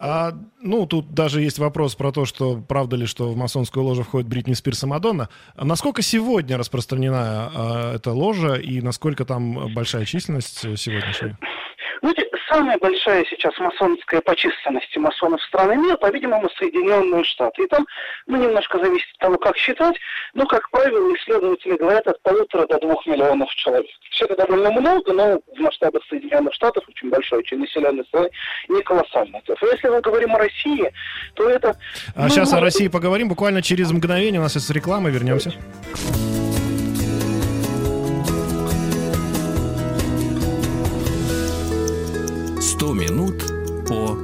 А, 0.02 0.32
ну, 0.62 0.86
тут 0.86 1.14
даже 1.14 1.42
есть 1.42 1.60
вопрос 1.60 1.96
про 1.96 2.12
то, 2.14 2.26
что 2.26 2.62
правда 2.68 2.96
ли, 2.96 3.06
что 3.06 3.30
в 3.30 3.36
масонскую 3.36 3.86
ложу 3.86 4.04
входит 4.04 4.30
Бритни 4.30 4.54
Спирс 4.54 4.84
и 4.84 4.88
Мадонна. 4.88 5.28
А 5.56 5.66
насколько 5.66 6.02
сегодня 6.02 6.58
распространена 6.58 7.52
а, 7.54 7.96
эта 7.96 8.12
ложа 8.12 8.56
и 8.56 8.80
насколько 8.80 9.26
там 9.26 9.74
большая 9.74 10.06
численность 10.06 10.60
сегодняшняя? 10.80 11.38
Знаете, 12.02 12.30
самая 12.50 12.78
большая 12.80 13.24
сейчас 13.30 13.58
масонская 13.60 14.22
по 14.22 14.36
численности 14.36 14.98
масонов 14.98 15.42
страны 15.44 15.78
мира, 15.78 15.96
по-видимому, 15.96 16.50
Соединенные 16.58 17.24
Штаты. 17.24 17.64
И 17.64 17.68
там, 17.68 17.86
ну, 18.28 18.38
немножко 18.38 18.80
зависит 18.80 19.08
от 19.14 19.20
того, 19.20 19.38
как 19.38 19.56
считать, 19.58 19.96
но, 20.34 20.46
как 20.46 20.70
правило, 20.72 21.14
исследователи 21.16 21.78
говорят 21.78 22.08
от 22.08 22.22
полутора 22.24 22.68
до 22.68 22.80
двух 22.80 23.06
миллионов 23.06 23.50
человек. 23.56 23.86
Все 24.12 24.26
это 24.26 24.36
довольно 24.36 24.72
много, 24.72 25.14
но 25.14 25.40
в 25.56 25.60
масштабах 25.60 26.04
Соединенных 26.10 26.54
Штатов 26.54 26.84
очень 26.88 27.10
большой, 27.10 27.40
очень 27.40 27.60
населенной 27.60 28.06
страны, 28.06 28.30
не 28.68 28.82
колоссальная 28.82 29.42
цифра. 29.46 29.72
Если 29.72 29.88
мы 29.88 30.02
говорим 30.02 30.36
о 30.36 30.40
России, 30.40 30.92
то 31.36 31.50
это... 31.50 31.76
А 32.16 32.24
ну, 32.24 32.30
сейчас 32.30 32.52
о 32.54 32.60
России 32.60 32.88
поговорим 32.88 33.30
буквально 33.30 33.62
через 33.62 33.92
мгновение. 33.92 34.40
У 34.40 34.44
нас 34.44 34.56
есть 34.56 34.70
реклама, 34.72 35.10
вернемся. 35.10 35.54
100 42.80 42.94
минут 42.94 43.44
по... 43.90 44.18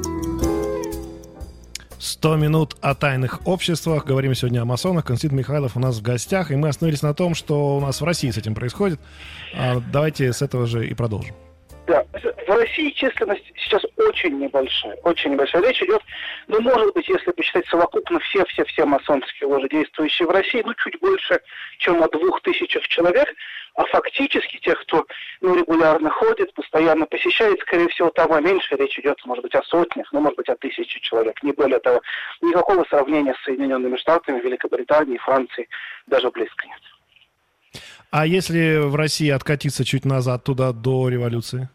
100 1.99 2.35
минут 2.37 2.77
о 2.79 2.95
тайных 2.95 3.45
обществах. 3.45 4.05
Говорим 4.05 4.33
сегодня 4.33 4.61
о 4.61 4.65
масонах. 4.65 5.03
Константин 5.03 5.37
Михайлов 5.37 5.75
у 5.75 5.81
нас 5.81 5.97
в 5.97 6.01
гостях. 6.01 6.51
И 6.51 6.55
мы 6.55 6.69
остановились 6.69 7.01
на 7.01 7.13
том, 7.13 7.35
что 7.35 7.75
у 7.75 7.81
нас 7.81 7.99
в 7.99 8.05
России 8.05 8.31
с 8.31 8.37
этим 8.37 8.55
происходит. 8.55 9.01
А 9.53 9.81
давайте 9.91 10.31
с 10.31 10.41
этого 10.41 10.67
же 10.67 10.87
и 10.87 10.93
продолжим. 10.93 11.35
России 12.55 12.89
численность 12.91 13.45
сейчас 13.57 13.83
очень 13.97 14.39
небольшая, 14.39 14.95
очень 15.03 15.31
небольшая. 15.31 15.61
Речь 15.61 15.81
идет, 15.81 16.01
ну, 16.47 16.61
может 16.61 16.93
быть, 16.93 17.07
если 17.07 17.31
посчитать 17.31 17.67
совокупно 17.67 18.19
все-все-все 18.19 18.85
масонские 18.85 19.47
ложи, 19.47 19.67
действующие 19.69 20.27
в 20.27 20.31
России, 20.31 20.63
ну, 20.65 20.73
чуть 20.75 20.99
больше, 20.99 21.39
чем 21.77 22.01
о 22.01 22.07
двух 22.09 22.41
тысячах 22.41 22.87
человек, 22.87 23.27
а 23.75 23.83
фактически 23.85 24.57
тех, 24.57 24.79
кто 24.81 25.05
ну, 25.41 25.55
регулярно 25.55 26.09
ходит, 26.09 26.53
постоянно 26.53 27.05
посещает, 27.05 27.59
скорее 27.59 27.89
всего, 27.89 28.09
того 28.09 28.39
меньше. 28.39 28.75
Речь 28.75 28.97
идет, 28.99 29.17
может 29.25 29.43
быть, 29.43 29.53
о 29.55 29.63
сотнях, 29.63 30.07
ну, 30.13 30.21
может 30.21 30.37
быть, 30.37 30.49
о 30.49 30.55
тысяче 30.55 30.99
человек, 31.01 31.41
не 31.43 31.51
более 31.51 31.79
того. 31.79 32.01
Никакого 32.41 32.85
сравнения 32.89 33.33
с 33.33 33.43
Соединенными 33.43 33.97
Штатами, 33.97 34.39
Великобританией, 34.39 35.17
Францией 35.17 35.67
даже 36.07 36.31
близко 36.31 36.65
нет. 36.67 36.81
А 38.11 38.25
если 38.25 38.77
в 38.77 38.95
России 38.95 39.29
откатиться 39.29 39.83
чуть 39.83 40.05
назад 40.05 40.45
туда 40.45 40.71
до 40.71 41.09
революции? 41.09 41.67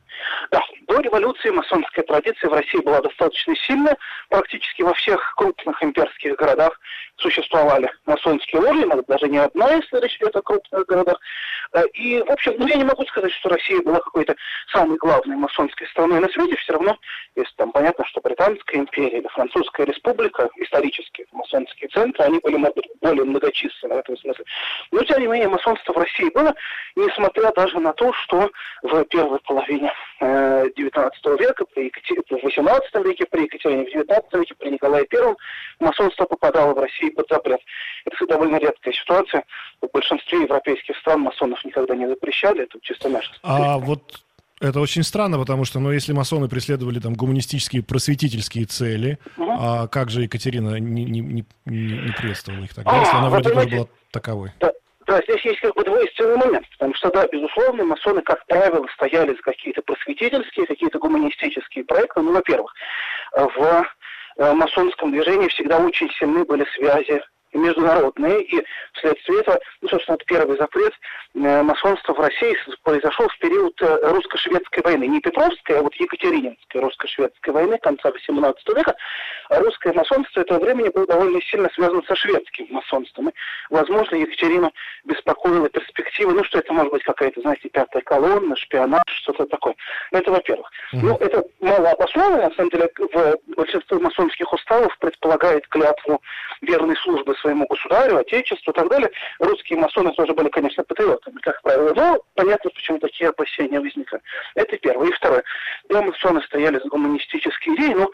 Революции 1.10 1.50
масонская 1.50 2.04
традиция 2.04 2.48
в 2.48 2.52
России 2.52 2.78
была 2.78 3.00
достаточно 3.00 3.56
сильная. 3.56 3.96
Практически 4.28 4.82
во 4.82 4.94
всех 4.94 5.34
крупных 5.34 5.82
имперских 5.82 6.36
городах 6.36 6.78
существовали 7.16 7.90
масонские 8.06 8.60
ложи, 8.62 8.86
даже 9.08 9.28
не 9.28 9.38
одна, 9.38 9.72
если 9.72 10.00
речь 10.00 10.16
идет 10.18 10.36
о 10.36 10.42
крупных 10.42 10.86
городах. 10.86 11.18
Э, 11.72 11.82
и, 11.94 12.22
в 12.22 12.30
общем, 12.30 12.54
ну, 12.58 12.66
я 12.68 12.76
не 12.76 12.84
могу 12.84 13.04
сказать, 13.06 13.32
что 13.32 13.48
Россия 13.48 13.82
была 13.82 13.98
какой-то 13.98 14.36
самой 14.72 14.96
главной 14.98 15.36
масонской 15.36 15.88
страной 15.88 16.20
на 16.20 16.28
свете. 16.28 16.54
Все 16.56 16.74
равно, 16.74 16.96
если 17.34 17.54
там 17.56 17.72
понятно, 17.72 18.04
что 18.06 18.20
Британская 18.20 18.78
империя 18.78 19.18
или 19.18 19.28
Французская 19.28 19.86
республика, 19.86 20.48
исторические 20.56 21.26
масонские 21.32 21.88
центры, 21.88 22.24
они 22.24 22.38
были, 22.38 22.56
более 23.00 23.24
многочисленны 23.24 23.96
в 23.96 23.98
этом 23.98 24.16
смысле. 24.16 24.44
Но, 24.92 25.02
тем 25.02 25.20
не 25.20 25.26
менее, 25.26 25.48
масонство 25.48 25.92
в 25.92 25.98
России 25.98 26.30
было, 26.30 26.54
несмотря 26.94 27.52
даже 27.52 27.80
на 27.80 27.92
то, 27.94 28.12
что 28.12 28.50
в 28.82 29.04
первой 29.06 29.40
половине 29.40 29.92
э, 30.20 30.66
XIX 31.00 31.38
века, 31.38 31.64
при 31.74 31.86
Екатер... 31.86 32.22
в 32.28 32.44
XVIII 32.44 33.04
веке, 33.04 33.26
при 33.26 33.42
Екатерине, 33.42 33.84
в 33.84 33.94
XIX 33.94 34.38
веке, 34.38 34.54
при 34.58 34.70
Николае 34.70 35.06
I, 35.12 35.34
масонство 35.80 36.24
попадало 36.24 36.74
в 36.74 36.78
Россию 36.78 37.14
под 37.14 37.28
запрет. 37.28 37.60
Это 38.04 38.26
довольно 38.26 38.56
редкая 38.56 38.94
ситуация. 38.94 39.44
В 39.80 39.88
большинстве 39.92 40.42
европейских 40.42 40.96
стран 40.98 41.20
масонов 41.20 41.64
никогда 41.64 41.94
не 41.94 42.06
запрещали, 42.06 42.64
это 42.64 42.78
чисто 42.82 43.08
наша 43.08 43.30
А 43.42 43.78
вот 43.78 44.22
это 44.60 44.78
очень 44.80 45.02
странно, 45.02 45.38
потому 45.38 45.64
что, 45.64 45.80
ну, 45.80 45.90
если 45.90 46.12
масоны 46.12 46.48
преследовали 46.48 46.98
там 47.00 47.14
гуманистические, 47.14 47.82
просветительские 47.82 48.66
цели, 48.66 49.18
угу. 49.36 49.50
а 49.50 49.88
как 49.88 50.10
же 50.10 50.22
Екатерина 50.22 50.78
не, 50.78 51.04
не, 51.04 51.20
не, 51.20 51.44
не 51.64 52.12
приветствовала 52.12 52.62
их 52.62 52.74
тогда, 52.74 52.90
а, 52.90 53.00
если 53.00 53.16
она 53.16 53.30
вроде 53.30 53.48
тоже 53.50 53.68
была 53.68 53.86
таковой? 54.10 54.52
Да, 54.60 54.70
да, 55.10 55.20
здесь 55.22 55.44
есть 55.44 55.60
как 55.60 55.74
бы 55.74 55.82
двойственный 55.82 56.36
момент, 56.36 56.64
потому 56.70 56.94
что, 56.94 57.10
да, 57.10 57.26
безусловно, 57.26 57.84
масоны, 57.84 58.22
как 58.22 58.46
правило, 58.46 58.86
стояли 58.94 59.34
за 59.34 59.42
какие-то 59.42 59.82
просветительские, 59.82 60.66
какие-то 60.66 61.00
гуманистические 61.00 61.84
проекты. 61.84 62.20
Ну, 62.20 62.32
во-первых, 62.32 62.72
в 63.34 63.86
э, 64.38 64.52
масонском 64.52 65.10
движении 65.10 65.48
всегда 65.48 65.78
очень 65.78 66.08
сильны 66.12 66.44
были 66.44 66.64
связи 66.76 67.20
международные, 67.52 68.42
и 68.42 68.64
вследствие 68.94 69.40
этого, 69.40 69.58
ну, 69.80 69.88
собственно, 69.88 70.16
это 70.16 70.24
первый 70.26 70.56
запрет 70.56 70.92
э, 71.34 71.62
масонства 71.62 72.14
в 72.14 72.20
России 72.20 72.56
произошел 72.82 73.28
в 73.28 73.38
период 73.38 73.74
э, 73.82 73.98
русско-шведской 74.02 74.82
войны. 74.82 75.06
Не 75.06 75.20
Петровской, 75.20 75.78
а 75.78 75.82
вот 75.82 75.94
Екатерининской 75.94 76.80
русско-шведской 76.80 77.52
войны 77.52 77.78
конца 77.78 78.10
XVIII 78.10 78.54
века. 78.76 78.94
Русское 79.50 79.92
масонство 79.92 80.40
этого 80.40 80.58
времени 80.60 80.88
было 80.88 81.06
довольно 81.06 81.40
сильно 81.42 81.68
связано 81.74 82.02
со 82.06 82.14
шведским 82.16 82.66
масонством. 82.70 83.30
И, 83.30 83.32
возможно, 83.70 84.16
Екатерину 84.16 84.72
беспокоила 85.04 85.68
перспектива, 85.68 86.30
ну, 86.30 86.44
что 86.44 86.58
это 86.58 86.72
может 86.72 86.92
быть 86.92 87.02
какая-то, 87.02 87.40
знаете, 87.40 87.68
пятая 87.68 88.02
колонна, 88.02 88.56
шпионаж, 88.56 89.02
что-то 89.06 89.46
такое. 89.46 89.74
Это 90.12 90.30
во-первых. 90.30 90.70
Mm-hmm. 90.94 91.00
Ну, 91.02 91.16
это 91.16 91.44
мало 91.60 91.90
обоснованно, 91.90 92.48
на 92.48 92.54
самом 92.54 92.70
деле, 92.70 92.90
в 92.98 93.36
большинстве 93.56 93.98
масонских 93.98 94.52
уставов 94.52 94.96
предполагает 94.98 95.66
клятву 95.68 96.20
верной 96.62 96.96
службы 96.96 97.34
своему 97.40 97.66
государю, 97.66 98.18
отечеству 98.18 98.72
и 98.72 98.74
так 98.74 98.88
далее. 98.88 99.10
Русские 99.38 99.78
масоны 99.78 100.12
тоже 100.12 100.32
были, 100.32 100.48
конечно, 100.48 100.84
патриотами, 100.84 101.38
как 101.40 101.60
правило. 101.62 101.92
Но 101.94 102.20
понятно, 102.34 102.70
почему 102.70 102.98
такие 102.98 103.30
опасения 103.30 103.80
возникли. 103.80 104.20
Это 104.54 104.76
первое. 104.78 105.08
И 105.08 105.12
второе. 105.12 105.42
Да, 105.88 106.02
масоны 106.02 106.42
стояли 106.42 106.78
за 106.78 106.88
гуманистические 106.88 107.74
идеи, 107.76 107.94
но 107.94 108.10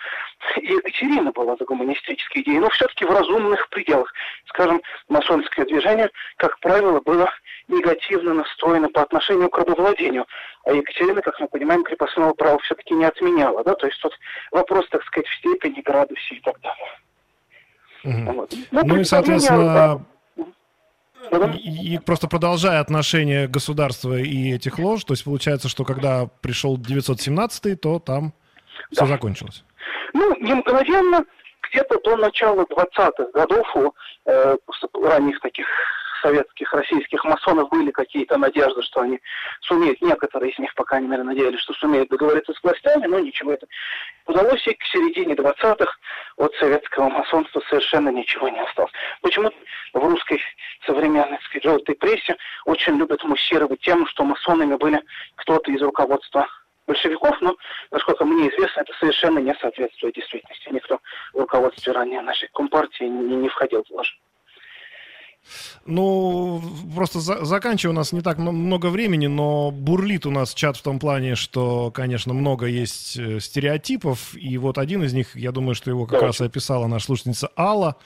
и 0.57 0.67
Екатерина 0.67 1.33
была 1.33 1.57
за 1.57 1.65
гуманистические 1.65 2.45
идеи, 2.45 2.59
но 2.59 2.69
все-таки 2.71 3.05
в 3.05 3.11
разумных 3.11 3.69
пределах. 3.69 4.13
Скажем, 4.47 4.81
масонское 5.09 5.67
движение, 5.67 6.11
как 6.37 6.59
правило, 6.61 7.01
было 7.01 7.31
негативно 7.69 8.35
настроено 8.35 8.89
по 8.89 9.03
отношению 9.03 9.49
к 9.49 9.59
рабовладению. 9.59 10.27
А 10.65 10.73
Екатерина, 10.73 11.23
как 11.23 11.39
мы 11.41 11.49
понимаем, 11.49 11.85
крепостного 11.85 12.35
права 12.35 12.59
все-таки 12.61 12.95
не 12.95 13.05
отменяла. 13.05 13.65
Да? 13.65 13.75
То 13.75 13.87
есть 13.87 14.01
тут 14.01 14.19
вопрос, 14.51 14.87
так 14.89 15.05
сказать, 15.05 15.29
в 15.29 15.37
степени, 15.37 15.81
градусе 15.81 16.37
и 16.37 16.41
так 16.41 16.61
далее. 16.61 17.06
Угу. 18.05 18.33
Вот. 18.33 18.55
Ну, 18.71 18.81
ну 18.85 18.97
и, 18.97 19.05
соответственно, 19.05 20.05
и, 21.55 21.95
и 21.95 21.99
просто 21.99 22.29
продолжая 22.29 22.81
отношения 22.81 23.49
государства 23.49 24.19
и 24.19 24.53
этих 24.53 24.79
лож, 24.79 25.05
то 25.05 25.13
есть 25.13 25.25
получается, 25.25 25.69
что 25.69 25.85
когда 25.85 26.29
пришел 26.41 26.77
917 26.77 27.81
то 27.81 27.99
там 27.99 28.33
да. 28.91 28.97
все 29.05 29.07
закончилось. 29.07 29.65
Ну, 30.13 30.37
не 30.41 30.55
мгновенно, 30.55 31.25
где-то 31.71 32.01
до 32.03 32.17
начала 32.17 32.65
20-х 32.65 33.31
годов 33.35 33.67
у 33.77 33.93
э, 34.27 34.57
ранних 35.03 35.41
таких 35.41 35.67
советских, 36.27 36.73
российских 36.73 37.25
масонов 37.25 37.69
были 37.71 37.91
какие-то 37.91 38.37
надежды, 38.37 38.83
что 38.83 39.01
они 39.03 39.21
сумеют, 39.61 40.01
некоторые 40.03 40.51
из 40.51 40.59
них, 40.59 40.75
по 40.75 40.85
крайней 40.85 41.07
мере, 41.07 41.23
надеялись, 41.23 41.61
что 41.61 41.73
сумеют 41.75 42.09
договориться 42.09 42.53
с 42.53 42.63
властями, 42.63 43.07
но 43.07 43.21
ничего 43.21 43.53
это 43.53 43.67
удалось, 44.27 44.67
и 44.67 44.75
к 44.75 44.83
середине 44.87 45.35
20-х 45.35 45.93
от 46.37 46.55
советского 46.57 47.09
масонства 47.09 47.63
совершенно 47.69 48.09
ничего 48.09 48.49
не 48.49 48.61
осталось. 48.61 48.93
Почему 49.23 49.51
в 49.93 49.99
русской 49.99 50.41
современной, 50.85 51.39
сказать, 51.45 51.63
желтой 51.63 51.95
прессе 51.95 52.37
очень 52.65 52.97
любят 52.97 53.23
муссировать 53.23 53.81
тему, 53.81 54.07
что 54.07 54.25
масонами 54.25 54.75
были 54.75 55.01
кто-то 55.37 55.71
из 55.71 55.81
руководства 55.81 56.49
большевиков, 56.89 57.41
но, 57.41 57.57
насколько 57.91 58.25
мне 58.25 58.49
известно, 58.49 58.81
это 58.81 58.93
совершенно 58.99 59.39
не 59.39 59.55
соответствует 59.55 60.15
действительности. 60.15 60.69
Никто 60.71 61.01
в 61.33 61.39
руководстве 61.39 61.93
ранее 61.93 62.21
нашей 62.21 62.49
компартии 62.49 63.05
не, 63.05 63.37
не 63.37 63.49
входил 63.49 63.85
в 63.85 63.91
ложь. 63.93 64.19
Ну, 65.85 66.63
просто 66.95 67.21
за 67.21 67.45
заканчивая, 67.45 67.95
у 67.95 67.97
нас 67.97 68.13
не 68.13 68.21
так 68.21 68.39
много 68.39 68.87
времени, 68.87 69.27
но 69.27 69.71
бурлит 69.71 70.27
у 70.27 70.31
нас 70.31 70.55
чат 70.55 70.77
в 70.77 70.83
том 70.83 70.99
плане, 70.99 71.35
что, 71.35 71.91
конечно, 71.91 72.35
много 72.35 72.67
есть 72.67 73.17
э, 73.17 73.41
стереотипов, 73.41 74.35
и 74.35 74.59
вот 74.59 74.79
один 74.79 75.05
из 75.05 75.13
них, 75.13 75.37
я 75.37 75.53
думаю, 75.53 75.75
что 75.75 75.91
его 75.91 76.07
как 76.07 76.21
Давайте. 76.21 76.27
раз 76.27 76.41
и 76.41 76.45
описала 76.45 76.87
наша 76.87 77.07
слушательница 77.07 77.51
Алла. 77.57 77.97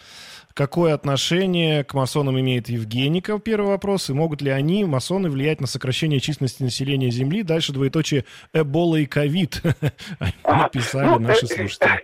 Какое 0.55 0.95
отношение 0.95 1.85
к 1.85 1.95
масонам 1.95 2.39
имеет 2.41 2.69
Евгеника? 2.69 3.39
Первый 3.39 3.69
вопрос. 3.69 4.11
И 4.11 4.13
могут 4.13 4.43
ли 4.43 4.51
они, 4.51 4.85
масоны, 4.85 5.31
влиять 5.31 5.61
на 5.61 5.67
сокращение 5.67 6.19
численности 6.19 6.63
населения 6.63 7.11
Земли? 7.11 7.43
Дальше 7.45 7.73
двоеточие 7.73 8.25
Эбола 8.53 8.97
и 8.97 9.07
ковид. 9.07 9.63
Написали 10.45 11.07
ну, 11.07 11.19
наши 11.21 11.47
э, 11.47 11.49
слушатели. 11.49 12.03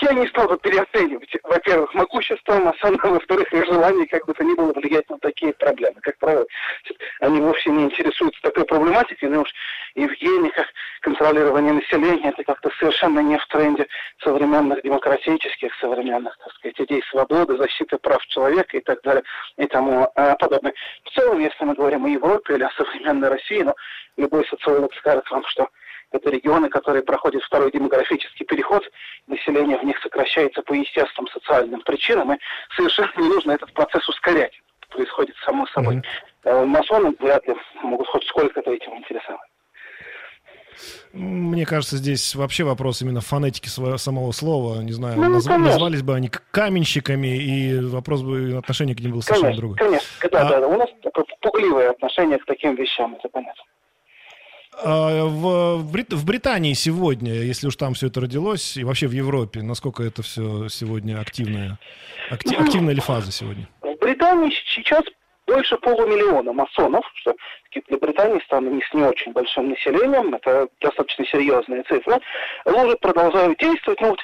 Я 0.00 0.12
не 0.12 0.26
стал 0.28 0.48
бы 0.48 0.56
переоценивать, 0.58 1.30
во-первых, 1.42 1.92
могущество 1.92 2.58
масонов, 2.60 3.02
во-вторых, 3.02 3.52
их 3.52 3.66
желание 3.66 4.06
как 4.06 4.24
бы 4.26 4.34
то 4.34 4.44
ни 4.44 4.54
было 4.54 4.72
влиять 4.78 5.08
на 5.10 5.18
такие 5.18 5.52
проблемы. 5.52 5.96
Как 6.00 6.18
правило, 6.18 6.46
они 7.20 7.40
вовсе 7.40 7.70
не 7.70 7.84
интересуются 7.84 8.40
такой 8.42 8.64
проблематикой, 8.64 9.28
но 9.28 9.42
уж 9.42 9.52
Евгеника, 9.94 10.66
контролирование 11.00 11.72
населения, 11.72 12.30
это 12.30 12.44
как-то 12.44 12.70
совершенно 12.78 13.20
не 13.20 13.38
в 13.38 13.46
тренде 13.46 13.86
современных 14.22 14.82
демократических, 14.82 15.74
современных, 15.80 16.36
так 16.38 16.52
сказать, 16.54 16.80
идей 16.80 17.02
свободы, 17.10 17.56
защиты 17.56 17.98
прав 17.98 18.24
человека 18.26 18.76
и 18.76 18.80
так 18.80 19.02
далее 19.02 19.22
и 19.56 19.66
тому 19.66 20.10
э, 20.14 20.34
подобное. 20.38 20.74
В 21.04 21.10
целом, 21.10 21.40
если 21.40 21.64
мы 21.64 21.74
говорим 21.74 22.04
о 22.04 22.08
Европе 22.08 22.54
или 22.54 22.64
о 22.64 22.70
современной 22.70 23.28
России, 23.28 23.62
ну, 23.62 23.74
любой 24.16 24.46
социолог 24.46 24.94
скажет 24.94 25.28
вам, 25.30 25.44
что 25.46 25.68
это 26.10 26.30
регионы, 26.30 26.68
которые 26.70 27.02
проходят 27.02 27.42
второй 27.42 27.70
демографический 27.70 28.46
переход, 28.46 28.82
население 29.26 29.78
в 29.78 29.84
них 29.84 29.98
сокращается 30.02 30.62
по 30.62 30.72
естественным 30.72 31.28
социальным 31.30 31.82
причинам, 31.82 32.32
и 32.32 32.38
совершенно 32.76 33.12
не 33.16 33.28
нужно 33.28 33.52
этот 33.52 33.72
процесс 33.72 34.08
ускорять. 34.08 34.58
Происходит 34.88 35.36
само 35.44 35.66
собой. 35.68 36.02
Mm-hmm. 36.44 36.64
Масоны 36.66 37.14
вряд 37.20 37.46
ли 37.46 37.54
могут 37.82 38.08
хоть 38.08 38.24
сколько-то 38.24 38.72
этим 38.72 38.96
интересовать. 38.96 39.48
Мне 41.12 41.66
кажется, 41.66 41.96
здесь 41.96 42.34
вообще 42.34 42.64
вопрос 42.64 43.02
именно 43.02 43.20
фонетики 43.20 43.68
своего, 43.68 43.98
самого 43.98 44.30
слова. 44.32 44.80
Не 44.80 44.92
знаю, 44.92 45.18
ну, 45.18 45.28
назв... 45.28 45.48
назвались 45.48 46.02
бы 46.02 46.14
они 46.14 46.28
каменщиками, 46.28 47.36
и 47.36 47.80
вопрос 47.80 48.22
бы 48.22 48.56
отношение 48.56 48.94
к 48.94 49.00
ним 49.00 49.12
было 49.12 49.20
совершенно 49.20 49.48
конечно, 49.48 49.60
другое. 49.60 49.78
Конечно, 49.78 50.08
да, 50.30 50.40
а... 50.40 50.48
да, 50.48 50.60
да. 50.60 50.68
У 50.68 50.76
нас 50.76 50.88
такое 51.02 51.24
пугливое 51.40 51.90
отношение 51.90 52.38
к 52.38 52.44
таким 52.46 52.76
вещам, 52.76 53.14
это 53.16 53.28
понятно. 53.28 53.62
А, 54.84 55.24
в, 55.24 55.78
в, 55.78 55.92
Брит... 55.92 56.12
в 56.12 56.24
Британии 56.24 56.72
сегодня, 56.74 57.32
если 57.32 57.66
уж 57.66 57.76
там 57.76 57.94
все 57.94 58.06
это 58.06 58.20
родилось, 58.20 58.76
и 58.76 58.84
вообще 58.84 59.08
в 59.08 59.12
Европе, 59.12 59.62
насколько 59.62 60.04
это 60.04 60.22
все 60.22 60.68
сегодня 60.68 61.20
активная, 61.20 61.78
акти... 62.30 62.54
Ну, 62.56 62.64
активная 62.64 62.94
ли 62.94 63.00
фаза 63.00 63.32
сегодня? 63.32 63.68
Британии 64.08 64.50
сейчас 64.74 65.04
больше 65.46 65.76
полумиллиона 65.76 66.50
масонов, 66.54 67.04
что 67.16 67.34
для 67.88 67.98
Британии 67.98 68.42
страны 68.44 68.70
не 68.70 68.80
с 68.82 68.94
не 68.94 69.02
очень 69.02 69.32
большим 69.32 69.68
населением, 69.68 70.34
это 70.34 70.68
достаточно 70.80 71.26
серьезная 71.26 71.84
цифра, 71.84 72.18
ложи 72.64 72.96
продолжают 72.96 73.58
действовать, 73.58 74.00
но 74.00 74.08
вот 74.08 74.20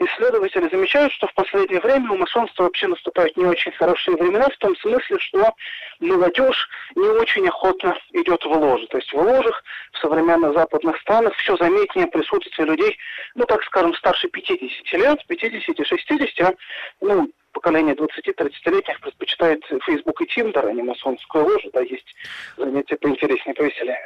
исследователи 0.00 0.68
замечают, 0.68 1.12
что 1.14 1.28
в 1.28 1.34
последнее 1.34 1.80
время 1.80 2.10
у 2.10 2.18
масонства 2.18 2.64
вообще 2.64 2.88
наступают 2.88 3.34
не 3.38 3.46
очень 3.46 3.72
хорошие 3.72 4.18
времена, 4.18 4.48
в 4.50 4.58
том 4.58 4.76
смысле, 4.76 5.18
что 5.18 5.54
молодежь 6.00 6.68
не 6.94 7.08
очень 7.08 7.48
охотно 7.48 7.96
идет 8.12 8.44
в 8.44 8.50
ложи. 8.50 8.86
То 8.88 8.98
есть 8.98 9.12
в 9.14 9.16
ложах 9.16 9.64
в 9.92 9.98
современных 9.98 10.52
западных 10.52 10.98
странах 11.00 11.34
все 11.36 11.56
заметнее 11.56 12.06
присутствие 12.06 12.66
людей, 12.66 12.98
ну 13.34 13.46
так 13.46 13.62
скажем, 13.64 13.94
старше 13.94 14.28
50 14.28 14.92
лет, 14.92 15.20
50-60, 15.26 16.56
ну, 17.00 17.30
поколение 17.52 17.94
20-30-летних 17.94 19.00
предпочитает 19.00 19.62
Facebook 19.84 20.20
и 20.20 20.24
Tinder, 20.24 20.66
а 20.66 20.72
не 20.72 20.82
масонскую 20.82 21.44
ложу, 21.44 21.70
да, 21.72 21.80
есть 21.80 22.14
занятия 22.56 22.96
поинтереснее, 22.96 23.54
повеселее. 23.54 23.98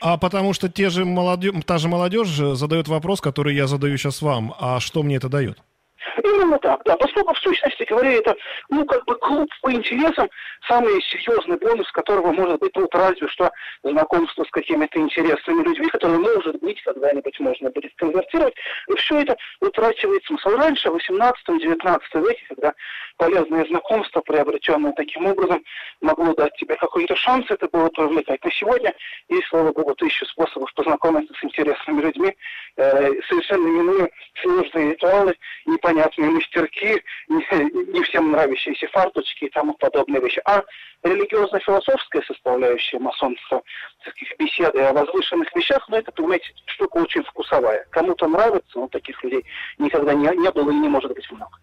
А 0.00 0.16
потому 0.16 0.52
что 0.52 0.68
те 0.68 0.90
же 0.90 1.04
молодежь, 1.04 1.54
та 1.66 1.78
же 1.78 1.88
молодежь 1.88 2.28
задает 2.28 2.88
вопрос, 2.88 3.20
который 3.20 3.54
я 3.54 3.66
задаю 3.66 3.96
сейчас 3.96 4.22
вам. 4.22 4.54
А 4.58 4.78
что 4.80 5.02
мне 5.02 5.16
это 5.16 5.28
дает? 5.28 5.58
Именно 6.22 6.58
так, 6.58 6.82
да. 6.84 6.96
Поскольку, 6.96 7.34
в 7.34 7.38
сущности 7.38 7.84
говоря, 7.84 8.12
это, 8.12 8.36
ну, 8.70 8.84
как 8.84 9.04
бы 9.04 9.14
клуб 9.16 9.48
по 9.62 9.72
интересам, 9.72 10.28
самый 10.66 11.02
серьезный 11.02 11.56
бонус 11.58 11.90
которого 11.92 12.32
может 12.32 12.60
быть, 12.60 12.74
ну, 12.76 12.88
разве 12.92 13.28
что 13.28 13.50
знакомство 13.82 14.44
с 14.44 14.50
какими-то 14.50 14.98
интересными 14.98 15.64
людьми, 15.64 15.88
которые, 15.88 16.18
может 16.18 16.58
быть, 16.60 16.80
когда-нибудь 16.82 17.40
можно 17.40 17.70
будет 17.70 17.92
конвертировать. 17.96 18.54
И 18.88 18.94
все 18.96 19.20
это 19.20 19.36
утрачивает 19.60 20.24
смысл. 20.24 20.50
Раньше, 20.50 20.90
в 20.90 20.96
18-19 20.96 22.00
веке, 22.14 22.44
когда 22.48 22.74
полезное 23.16 23.66
знакомство, 23.66 24.20
приобретенное 24.20 24.92
таким 24.92 25.26
образом, 25.26 25.62
могло 26.00 26.34
дать 26.34 26.54
тебе 26.56 26.76
какой-то 26.76 27.16
шанс, 27.16 27.46
это 27.50 27.68
было 27.68 27.88
привлекательно. 27.88 28.52
Сегодня 28.52 28.94
есть, 29.28 29.46
слава 29.48 29.72
богу, 29.72 29.94
тысячи 29.94 30.24
способов 30.24 30.72
познакомиться 30.74 31.34
с 31.34 31.44
интересными 31.44 32.02
людьми, 32.02 32.36
э, 32.76 33.10
совершенно 33.28 33.66
минуя 33.66 34.08
сложные 34.42 34.92
ритуалы, 34.92 35.34
непонятные 35.88 36.30
мастерки, 36.30 37.02
не, 37.28 37.92
не 37.92 38.02
всем 38.04 38.30
нравящиеся 38.32 38.86
фарточки 38.88 39.44
и 39.44 39.50
тому 39.50 39.74
подобные 39.74 40.20
вещи. 40.20 40.40
А 40.44 40.62
религиозно-философская 41.02 42.22
составляющая 42.22 42.98
масонства, 42.98 43.62
таких 44.04 44.28
беседы 44.38 44.80
о 44.80 44.92
возвышенных 44.92 45.54
вещах, 45.54 45.86
ну, 45.88 45.96
это, 45.96 46.12
понимаете, 46.12 46.46
штука 46.66 46.98
очень 46.98 47.22
вкусовая. 47.24 47.86
Кому-то 47.90 48.26
нравится, 48.28 48.78
но 48.78 48.88
таких 48.88 49.22
людей 49.24 49.44
никогда 49.78 50.14
не, 50.14 50.28
не 50.36 50.50
было 50.50 50.70
и 50.70 50.74
не 50.74 50.88
может 50.88 51.14
быть 51.14 51.30
много. 51.30 51.56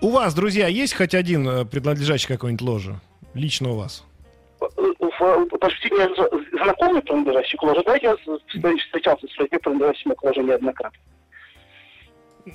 У 0.00 0.10
вас, 0.10 0.34
друзья, 0.34 0.68
есть 0.68 0.94
хоть 0.94 1.14
один 1.14 1.48
э, 1.48 1.64
принадлежащий 1.64 2.28
какой-нибудь 2.28 2.62
ложе? 2.62 3.00
Лично 3.34 3.70
у 3.70 3.76
вас? 3.76 4.04
почти 5.60 5.90
не 5.90 6.62
знакомый 6.62 7.02
принадлежащий 7.02 7.56
к 7.56 7.62
ложе. 7.64 7.82
Да, 7.84 7.96
я 7.96 8.16
встречался 8.16 9.26
с 9.26 9.38
людьми, 9.38 9.58
принадлежащими 9.58 10.14
к 10.14 10.22
ложе 10.22 10.42
неоднократно. 10.42 10.98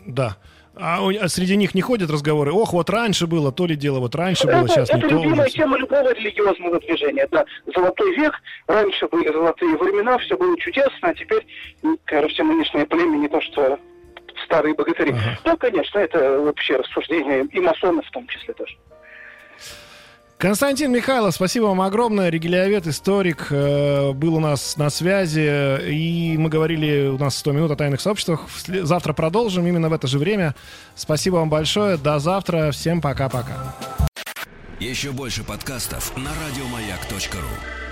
Да. 0.05 0.37
А, 0.75 1.07
а 1.07 1.29
среди 1.29 1.55
них 1.55 1.75
не 1.75 1.81
ходят 1.81 2.09
разговоры, 2.09 2.51
ох, 2.51 2.73
вот 2.73 2.89
раньше 2.89 3.27
было, 3.27 3.51
то 3.51 3.67
ли 3.67 3.75
дело, 3.75 3.99
вот 3.99 4.15
раньше 4.15 4.47
было, 4.47 4.67
сейчас 4.67 4.89
это 4.89 4.97
не 4.97 5.03
то. 5.03 5.09
любимая 5.09 5.49
тема 5.49 5.77
любого 5.77 6.11
религиозного 6.13 6.79
движения. 6.79 7.27
Да, 7.29 7.45
золотой 7.75 8.15
век, 8.15 8.33
раньше 8.65 9.07
были 9.07 9.31
золотые 9.31 9.77
времена, 9.77 10.17
все 10.17 10.35
было 10.35 10.57
чудесно, 10.57 11.09
а 11.09 11.13
теперь, 11.13 11.45
кажется, 12.05 12.43
нынешнее 12.43 12.87
племя 12.87 13.17
не 13.17 13.27
то, 13.27 13.39
что 13.41 13.77
старые 14.45 14.73
богатыри. 14.73 15.11
Ага. 15.11 15.37
Да, 15.43 15.57
конечно, 15.57 15.99
это 15.99 16.39
вообще 16.39 16.77
рассуждение 16.77 17.45
и 17.45 17.59
масонов 17.59 18.07
в 18.07 18.11
том 18.11 18.27
числе 18.27 18.55
тоже. 18.55 18.75
Константин 20.43 20.91
Михайлов, 20.91 21.33
спасибо 21.33 21.67
вам 21.67 21.79
огромное. 21.79 22.29
Регелиовед, 22.29 22.85
историк, 22.85 23.47
э, 23.49 24.11
был 24.11 24.35
у 24.35 24.39
нас 24.41 24.75
на 24.75 24.89
связи. 24.89 25.89
И 25.89 26.35
мы 26.37 26.49
говорили 26.49 27.07
у 27.07 27.17
нас 27.17 27.37
100 27.37 27.53
минут 27.53 27.71
о 27.71 27.77
тайных 27.77 28.01
сообществах. 28.01 28.41
Завтра 28.67 29.13
продолжим 29.13 29.65
именно 29.65 29.87
в 29.87 29.93
это 29.93 30.05
же 30.07 30.19
время. 30.19 30.53
Спасибо 30.95 31.35
вам 31.35 31.49
большое. 31.49 31.95
До 31.95 32.19
завтра. 32.19 32.71
Всем 32.71 32.99
пока-пока. 32.99 33.73
Еще 34.81 35.13
больше 35.13 35.45
подкастов 35.45 36.11
на 36.17 36.31
радиомаяк.ру 36.45 37.82